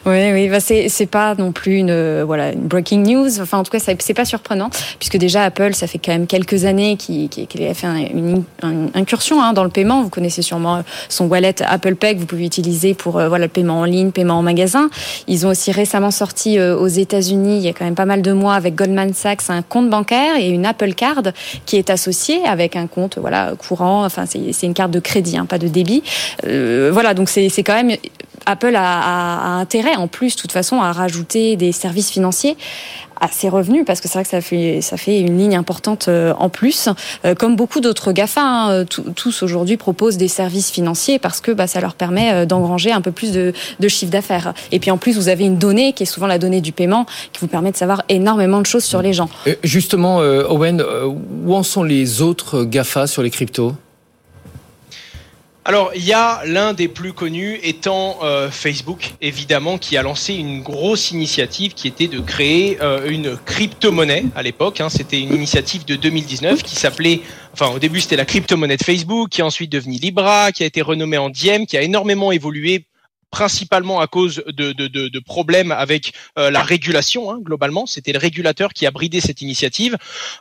Oui, 0.07 0.33
oui, 0.33 0.49
bah 0.49 0.61
c'est 0.61 1.07
pas 1.11 1.35
non 1.35 1.50
plus 1.52 1.76
une 1.76 1.90
euh, 1.90 2.23
voilà 2.25 2.52
une 2.52 2.62
breaking 2.62 3.02
news. 3.02 3.40
Enfin, 3.40 3.59
en 3.59 3.62
tout 3.64 3.73
cas, 3.73 3.78
c'est 3.81 4.14
pas 4.14 4.25
surprenant 4.25 4.71
puisque 4.99 5.17
déjà 5.17 5.43
Apple, 5.43 5.75
ça 5.75 5.87
fait 5.87 5.99
quand 5.99 6.12
même 6.12 6.26
quelques 6.26 6.64
années 6.64 6.97
qu'il 6.97 7.28
a 7.62 7.75
fait 7.75 7.87
une, 7.87 8.45
incursion 8.95 9.43
hein, 9.43 9.52
dans 9.52 9.64
le 9.64 9.71
paiement. 9.71 10.02
Vous 10.02 10.09
connaissez 10.09 10.43
sûrement 10.43 10.83
son 11.09 11.26
wallet 11.26 11.62
Apple 11.62 11.97
Pay 11.97 12.14
que 12.14 12.21
vous 12.21 12.26
pouvez 12.26 12.47
utiliser 12.47 12.95
pour 12.95 13.19
euh, 13.19 13.28
voilà 13.28 13.47
le 13.47 13.50
paiement 13.50 13.81
en 13.81 13.85
ligne, 13.85 14.12
paiement 14.12 14.38
en 14.38 14.43
magasin. 14.43 14.88
Ils 15.26 15.47
ont 15.47 15.50
aussi 15.50 15.73
récemment 15.73 16.12
sorti 16.12 16.59
euh, 16.59 16.76
aux 16.76 16.87
États-Unis, 16.87 17.59
il 17.59 17.64
y 17.64 17.69
a 17.69 17.73
quand 17.73 17.85
même 17.85 17.97
pas 17.97 18.07
mal 18.07 18.23
de 18.23 18.33
mois, 18.33 18.55
avec 18.55 18.76
Goldman 18.76 19.12
Sachs, 19.14 19.50
un 19.50 19.62
compte 19.62 19.90
bancaire 19.90 20.37
et 20.37 20.49
une 20.49 20.64
Apple 20.64 20.95
Card 20.95 21.23
qui 21.67 21.76
est 21.76 21.90
associée 21.90 22.45
avec 22.45 22.76
un 22.76 22.87
compte 22.87 23.19
voilà 23.19 23.52
courant. 23.59 24.05
Enfin, 24.05 24.25
c'est 24.26 24.67
une 24.67 24.75
carte 24.75 24.93
de 24.93 25.00
crédit, 25.00 25.37
hein, 25.37 25.47
pas 25.47 25.59
de 25.59 25.69
débit. 25.69 26.02
voilà, 26.45 27.14
donc 27.14 27.28
c'est 27.28 27.50
quand 27.62 27.75
même 27.75 27.97
Apple 28.49 28.75
a, 28.76 29.59
intérêt, 29.59 29.95
en 29.97 30.09
plus, 30.09 30.35
de 30.35 30.40
toute 30.40 30.52
façon, 30.52 30.81
à 30.81 30.90
rajouter 30.93 31.57
des 31.57 31.71
services 31.71 32.11
financiers 32.11 32.57
à 33.21 33.28
ses 33.28 33.49
revenus 33.49 33.85
parce 33.85 34.00
que 34.00 34.07
c'est 34.07 34.14
vrai 34.14 34.23
que 34.23 34.31
ça 34.31 34.40
fait 34.40 34.81
ça 34.81 34.97
fait 34.97 35.19
une 35.19 35.38
ligne 35.38 35.57
importante 35.57 36.07
euh, 36.07 36.33
en 36.38 36.49
plus. 36.49 36.88
Euh, 37.25 37.35
comme 37.35 37.57
beaucoup 37.57 37.81
d'autres 37.81 38.12
Gafa 38.12 38.40
hein, 38.40 38.71
euh, 38.71 38.85
tous 38.85 39.43
aujourd'hui 39.43 39.76
proposent 39.76 40.19
des 40.19 40.28
services 40.28 40.71
financiers 40.71 41.19
parce 41.19 41.40
que 41.40 41.50
bah, 41.50 41.67
ça 41.67 41.81
leur 41.81 41.95
permet 41.95 42.47
d'engranger 42.47 42.93
un 42.93 43.00
peu 43.00 43.11
plus 43.11 43.33
de, 43.33 43.52
de 43.81 43.88
chiffre 43.88 44.12
d'affaires. 44.12 44.55
Et 44.71 44.78
puis 44.78 44.93
en 44.93 44.99
plus 44.99 45.17
vous 45.17 45.28
avez 45.28 45.45
une 45.45 45.59
donnée 45.59 45.95
qui 45.95 46.05
est 46.05 46.07
souvent 46.07 46.28
la 46.28 46.38
donnée 46.38 46.61
du 46.61 46.71
paiement 46.71 47.07
qui 47.33 47.40
vous 47.40 47.49
permet 47.49 47.73
de 47.73 47.76
savoir 47.76 48.05
énormément 48.09 48.61
de 48.61 48.67
choses 48.67 48.85
sur 48.85 49.02
les 49.02 49.12
gens. 49.12 49.28
Justement 49.64 50.19
Owen 50.19 50.81
où 51.45 51.57
en 51.57 51.64
sont 51.64 51.83
les 51.83 52.23
autres 52.23 52.62
Gafa 52.62 53.09
sur 53.09 53.23
les 53.23 53.31
cryptos? 53.31 53.75
Alors, 55.69 55.91
il 55.95 56.03
y 56.03 56.15
a 56.15 56.41
l'un 56.47 56.73
des 56.73 56.89
plus 56.89 57.13
connus 57.13 57.61
étant 57.63 58.21
euh, 58.23 58.51
Facebook, 58.51 59.13
évidemment, 59.21 59.77
qui 59.77 59.99
a 59.99 60.03
lancé 60.03 60.33
une 60.33 60.63
grosse 60.63 61.11
initiative 61.11 61.75
qui 61.75 61.87
était 61.87 62.07
de 62.07 62.21
créer 62.21 62.79
euh, 62.81 63.11
une 63.11 63.37
crypto-monnaie 63.37 64.25
à 64.35 64.43
l'époque. 64.43 64.81
Hein. 64.81 64.89
C'était 64.89 65.21
une 65.21 65.35
initiative 65.35 65.85
de 65.85 65.95
2019 65.97 66.63
qui 66.63 66.75
s'appelait, 66.75 67.21
enfin 67.53 67.67
au 67.67 67.79
début 67.79 68.01
c'était 68.01 68.17
la 68.17 68.25
crypto-monnaie 68.25 68.79
de 68.79 68.83
Facebook, 68.83 69.29
qui 69.29 69.43
est 69.43 69.45
ensuite 69.45 69.71
devenue 69.71 69.99
Libra, 69.99 70.53
qui 70.53 70.63
a 70.63 70.67
été 70.67 70.81
renommée 70.81 71.19
en 71.19 71.29
Diem, 71.29 71.67
qui 71.67 71.77
a 71.77 71.83
énormément 71.83 72.33
évolué 72.33 72.87
principalement 73.31 74.01
à 74.01 74.07
cause 74.07 74.43
de, 74.47 75.19
problèmes 75.21 75.73
avec 75.73 76.13
euh, 76.39 76.51
la 76.51 76.63
régulation 76.63 77.31
hein, 77.31 77.39
globalement. 77.41 77.87
C'était 77.87 78.13
le 78.13 78.19
régulateur 78.19 78.73
qui 78.73 78.87
a 78.87 78.91
bridé 78.91 79.21
cette 79.21 79.43
initiative. 79.43 79.97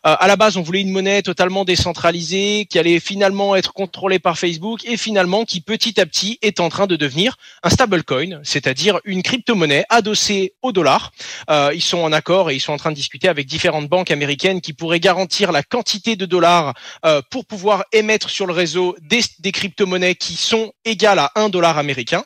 Euh, 0.06 0.16
à 0.20 0.28
la 0.28 0.36
base, 0.36 0.58
on 0.58 0.62
voulait 0.62 0.82
une 0.82 0.92
monnaie 0.92 1.22
totalement 1.22 1.66
décentralisée 1.66 2.68
qui 2.70 2.80
allait 2.80 3.00
finalement 3.00 3.56
être 3.56 3.74
contrôlée 3.74 4.20
par 4.20 4.38
Facebook 4.38 4.82
et 4.86 4.98
finalement 4.98 5.46
qui 5.46 5.62
petit 5.62 6.00
à 6.00 6.06
petit 6.06 6.38
est 6.42 6.60
en 6.60 6.70
train 6.70 6.88
de 6.88 6.96
devenir 6.96 7.38
un 7.64 7.70
stablecoin, 7.70 8.40
c'est-à-dire 8.44 9.00
une 9.04 9.24
crypto-monnaie 9.24 9.86
adossée 9.90 10.54
au 10.62 10.72
dollar. 10.72 11.12
Euh, 11.50 11.72
ils 11.74 11.82
sont 11.82 12.00
en 12.00 12.12
accord 12.12 12.52
et 12.52 12.56
ils 12.56 12.60
sont 12.60 12.74
en 12.74 12.78
train 12.78 12.92
de 12.92 12.96
discuter 12.96 13.28
avec 13.28 13.48
différentes 13.48 13.88
banques 13.88 14.12
américaines 14.12 14.62
qui 14.62 14.74
pourraient 14.74 15.00
garantir 15.00 15.52
la 15.52 15.64
quantité 15.64 16.16
de 16.16 16.26
dollars 16.26 16.74
euh, 17.06 17.22
pour 17.30 17.46
pouvoir 17.46 17.84
émettre 17.92 18.30
sur 18.30 18.46
le 18.46 18.54
réseau 18.54 18.96
des, 19.02 19.22
des 19.40 19.52
crypto-monnaies 19.52 20.16
qui 20.16 20.36
sont 20.36 20.72
égales 20.86 21.20
à 21.20 21.32
un 21.36 21.50
dollar 21.50 21.78
américain. 21.78 22.24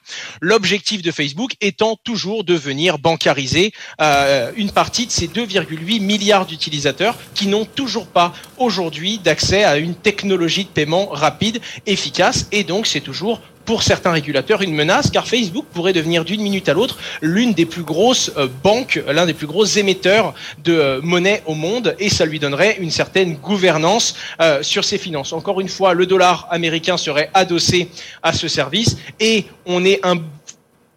L'objectif 0.52 1.02
de 1.02 1.12
Facebook 1.12 1.54
étant 1.62 1.98
toujours 2.04 2.44
de 2.44 2.56
venir 2.56 3.00
bancariser 3.00 3.72
euh, 4.02 4.52
une 4.58 4.70
partie 4.70 5.06
de 5.06 5.12
ces 5.12 5.28
2,8 5.28 6.02
milliards 6.02 6.46
d'utilisateurs 6.46 7.16
qui 7.34 7.48
n'ont 7.48 7.64
toujours 7.64 8.06
pas 8.06 8.34
aujourd'hui 8.58 9.18
d'accès 9.18 9.64
à 9.64 9.78
une 9.78 9.96
technologie 9.96 10.66
de 10.66 10.70
paiement 10.70 11.06
rapide, 11.06 11.62
efficace, 11.86 12.48
et 12.52 12.66
donc 12.66 12.86
c'est 12.86 13.00
toujours 13.00 13.40
pour 13.64 13.84
certains 13.84 14.12
régulateurs 14.12 14.62
une 14.62 14.74
menace 14.74 15.10
car 15.10 15.26
Facebook 15.26 15.66
pourrait 15.72 15.94
devenir 15.94 16.26
d'une 16.26 16.42
minute 16.42 16.68
à 16.68 16.74
l'autre 16.74 16.98
l'une 17.22 17.54
des 17.54 17.66
plus 17.66 17.84
grosses 17.84 18.32
euh, 18.36 18.50
banques, 18.62 19.02
l'un 19.08 19.28
des 19.28 19.34
plus 19.34 19.48
gros 19.48 19.64
émetteurs 19.64 20.34
de 20.66 20.74
euh, 20.74 21.00
monnaie 21.02 21.44
au 21.46 21.54
monde 21.54 21.96
et 21.98 22.10
ça 22.10 22.26
lui 22.26 22.40
donnerait 22.40 22.76
une 22.80 22.92
certaine 22.92 23.36
gouvernance 23.36 24.16
sur 24.64 24.84
ses 24.84 24.98
finances. 24.98 25.32
Encore 25.32 25.62
une 25.62 25.70
fois, 25.70 25.94
le 25.94 26.06
dollar 26.06 26.48
américain 26.50 26.98
serait 26.98 27.30
adossé 27.34 27.90
à 28.24 28.34
ce 28.34 28.48
service 28.48 28.98
et 29.20 29.46
on 29.66 29.86
est 29.86 30.00
un 30.04 30.18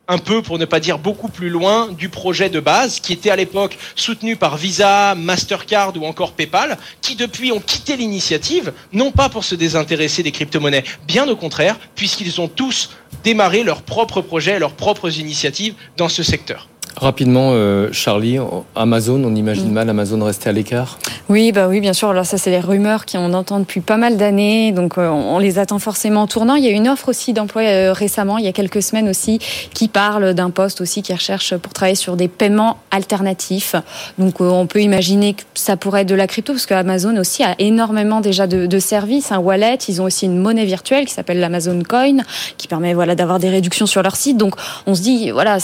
un 0.09 0.19
peu, 0.19 0.43
pour 0.43 0.59
ne 0.59 0.65
pas 0.65 0.81
dire 0.81 0.99
beaucoup 0.99 1.29
plus 1.29 1.49
loin, 1.49 1.89
du 1.89 2.09
projet 2.09 2.51
de 2.51 2.61
base 2.61 3.01
qui 3.01 3.13
était 3.13 3.31
à 3.31 3.37
l'époque 3.37 3.79
soutenu 3.97 4.37
par 4.37 4.57
Visa, 4.57 5.15
Mastercard 5.15 5.97
ou 5.97 6.05
encore 6.05 6.33
PayPal, 6.33 6.79
qui 7.01 7.17
depuis 7.17 7.53
ont 7.53 7.61
quitté 7.61 7.97
l'initiative, 7.97 8.73
non 8.93 9.11
pas 9.11 9.29
pour 9.29 9.45
se 9.45 9.55
désintéresser 9.55 10.23
des 10.23 10.33
crypto-monnaies, 10.33 10.85
bien 11.07 11.29
au 11.29 11.37
contraire, 11.37 11.79
puisqu'ils 11.95 12.41
ont 12.41 12.49
tous 12.49 12.91
démarré 13.23 13.63
leurs 13.63 13.83
propres 13.83 14.21
projets, 14.21 14.59
leurs 14.59 14.75
propres 14.75 15.19
initiatives 15.19 15.75
dans 15.97 16.09
ce 16.09 16.23
secteur. 16.23 16.69
Rapidement, 16.97 17.51
euh, 17.53 17.89
Charlie, 17.91 18.39
Amazon, 18.77 19.23
on 19.25 19.35
imagine 19.35 19.71
mm. 19.71 19.73
mal 19.73 19.91
Amazon 19.91 20.23
rester 20.25 20.49
à 20.49 20.53
l'écart 20.53 20.99
Oui, 21.29 21.51
bah 21.51 21.67
oui, 21.69 21.81
bien 21.81 21.93
sûr. 21.93 22.11
Alors 22.11 22.25
ça, 22.25 22.39
c'est 22.39 22.51
les 22.51 22.61
rumeurs 22.61 23.05
qu'on 23.05 23.33
entend 23.33 23.59
depuis 23.59 23.81
pas 23.81 23.97
mal 23.97 24.17
d'années, 24.17 24.71
donc 24.71 24.97
euh, 24.97 25.09
on 25.09 25.39
les 25.41 25.59
attend 25.59 25.81
forcément 25.81 26.23
en 26.23 26.27
tournant. 26.29 26.55
Il 26.55 26.65
y 26.65 26.69
a 26.69 26.71
une 26.71 26.89
offre 26.89 27.09
aussi 27.09 27.33
d'emploi 27.33 27.63
euh, 27.63 27.93
récemment, 27.93 28.39
il 28.39 28.45
y 28.45 28.49
a 28.49 28.53
quelques 28.53 28.81
semaines 28.81 29.09
aussi, 29.09 29.41
qui 29.75 29.89
parle 29.89 30.35
d'un 30.35 30.51
poste 30.51 30.81
aussi 30.81 31.03
qui 31.03 31.13
recherche 31.13 31.57
pour 31.57 31.73
travailler 31.73 31.97
sur 31.97 32.17
des 32.17 32.29
paiements 32.29 32.79
alternatifs. 32.93 33.75
Donc 34.19 34.41
on 34.41 34.67
peut 34.67 34.81
imaginer 34.81 35.35
que 35.35 35.43
ça 35.55 35.77
pourrait 35.77 36.03
être 36.03 36.09
de 36.09 36.15
la 36.15 36.29
crypto, 36.29 36.53
parce 36.53 36.67
qu'Amazon 36.67 37.17
aussi 37.17 37.43
a 37.43 37.57
énormément 37.59 38.21
déjà 38.21 38.47
de, 38.47 38.67
de, 38.67 38.79
services, 38.79 39.33
un 39.33 39.39
wallet. 39.39 39.79
Ils 39.89 40.01
ont 40.01 40.05
aussi 40.05 40.27
une 40.27 40.39
monnaie 40.39 40.65
virtuelle 40.65 41.07
qui 41.07 41.13
s'appelle 41.13 41.41
l'Amazon 41.41 41.83
Coin, 41.89 42.19
qui 42.57 42.69
permet 42.69 42.95
voilà 42.95 43.17
d'avoir 43.17 43.41
des 43.41 43.49
réductions 43.49 43.87
sur 43.87 44.03
leur 44.03 44.15
site. 44.15 44.37
Donc 44.37 44.55
on 44.87 44.95
se 44.95 45.03
dit 45.03 45.33
voilà, 45.33 45.59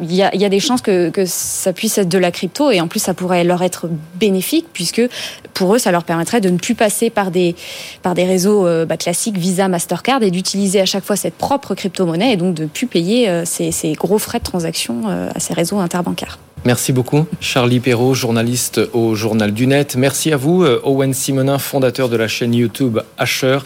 il 0.00 0.14
y 0.14 0.22
a, 0.22 0.34
il 0.34 0.40
y 0.40 0.46
a 0.46 0.48
des 0.48 0.61
chances 0.62 0.82
que, 0.82 1.10
que 1.10 1.24
ça 1.26 1.72
puisse 1.72 1.98
être 1.98 2.08
de 2.08 2.18
la 2.18 2.30
crypto 2.30 2.70
et 2.70 2.80
en 2.80 2.88
plus 2.88 3.00
ça 3.00 3.14
pourrait 3.14 3.44
leur 3.44 3.62
être 3.62 3.88
bénéfique 4.14 4.66
puisque 4.72 5.02
pour 5.54 5.74
eux 5.74 5.78
ça 5.78 5.92
leur 5.92 6.04
permettrait 6.04 6.40
de 6.40 6.48
ne 6.48 6.58
plus 6.58 6.74
passer 6.74 7.10
par 7.10 7.30
des, 7.30 7.54
réseaux 8.04 8.66
euh, 8.66 8.86
bah, 8.86 8.96
classiques 8.96 9.36
Visa, 9.36 9.68
Mastercard 9.68 10.22
et 10.22 10.30
d'utiliser 10.30 10.80
à 10.80 10.86
chaque 10.86 11.04
fois 11.04 11.16
cette 11.16 11.34
propre 11.34 11.74
crypto-monnaie 11.74 12.32
et 12.32 12.36
donc 12.36 12.54
de 12.54 12.62
ne 12.64 12.68
plus 12.68 12.86
payer 12.86 13.28
euh, 13.28 13.44
ces, 13.44 13.72
ces 13.72 13.92
gros 13.92 14.18
frais 14.18 14.38
de 14.38 14.44
transaction 14.44 15.08
euh, 15.08 15.28
à 15.34 15.40
ces 15.40 15.54
réseaux 15.54 15.78
interbancaires. 15.78 16.38
Merci 16.64 16.92
beaucoup. 16.92 17.26
Charlie 17.40 17.80
Perrault, 17.80 18.14
journaliste 18.14 18.80
au 18.92 19.16
Journal 19.16 19.52
du 19.52 19.66
Net. 19.66 19.96
Merci 19.96 20.32
à 20.32 20.36
vous, 20.36 20.62
euh, 20.62 20.80
Owen 20.84 21.12
Simonin, 21.12 21.58
fondateur 21.58 22.08
de 22.08 22.16
la 22.16 22.28
chaîne 22.28 22.54
YouTube 22.54 23.00
Asher. 23.18 23.58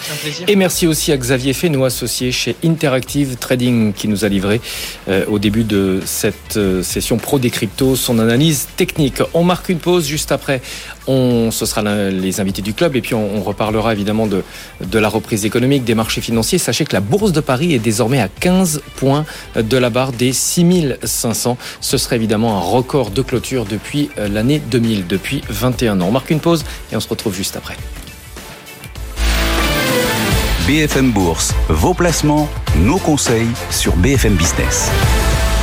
Et 0.48 0.56
merci 0.56 0.86
aussi 0.86 1.12
à 1.12 1.18
Xavier 1.18 1.52
Fesneau, 1.52 1.84
associé 1.84 2.32
chez 2.32 2.56
Interactive 2.64 3.36
Trading, 3.36 3.92
qui 3.92 4.08
nous 4.08 4.24
a 4.24 4.28
livré 4.28 4.62
euh, 5.10 5.26
au 5.28 5.38
début 5.38 5.64
de 5.64 6.00
cette 6.06 6.56
euh, 6.56 6.82
session 6.82 7.18
pro 7.18 7.38
des 7.38 7.50
cryptos 7.50 7.96
son 7.96 8.18
analyse 8.18 8.66
technique. 8.78 9.20
On 9.34 9.44
marque 9.44 9.68
une 9.68 9.78
pause 9.78 10.06
juste 10.06 10.32
après. 10.32 10.62
On, 11.06 11.50
ce 11.50 11.66
sera 11.66 11.82
les 11.82 12.40
invités 12.40 12.62
du 12.62 12.72
club 12.72 12.96
et 12.96 13.02
puis 13.02 13.14
on, 13.14 13.42
reparlera 13.42 13.92
évidemment 13.92 14.26
de, 14.26 14.42
de 14.80 14.98
la 14.98 15.08
reprise 15.08 15.44
économique, 15.44 15.84
des 15.84 15.94
marchés 15.94 16.20
financiers. 16.20 16.58
Sachez 16.58 16.84
que 16.84 16.94
la 16.94 17.00
bourse 17.00 17.30
de 17.30 17.40
Paris 17.40 17.74
est 17.74 17.78
désormais 17.78 18.20
à 18.20 18.28
15 18.28 18.80
points 18.96 19.24
de 19.54 19.76
la 19.76 19.90
barre 19.90 20.10
des 20.12 20.32
6500. 20.32 21.58
Ce 21.80 21.96
serait 21.96 22.16
évidemment 22.16 22.56
un 22.56 22.60
record 22.60 22.85
de 22.86 23.22
clôture 23.22 23.64
depuis 23.64 24.10
euh, 24.18 24.28
l'année 24.28 24.60
2000, 24.60 25.06
depuis 25.06 25.42
21 25.48 26.00
ans. 26.00 26.06
On 26.08 26.12
marque 26.12 26.30
une 26.30 26.40
pause 26.40 26.64
et 26.92 26.96
on 26.96 27.00
se 27.00 27.08
retrouve 27.08 27.34
juste 27.34 27.56
après. 27.56 27.76
BFM 30.66 31.10
Bourse, 31.12 31.52
vos 31.68 31.94
placements, 31.94 32.48
nos 32.78 32.98
conseils 32.98 33.48
sur 33.70 33.94
BFM 33.96 34.34
Business. 34.34 34.90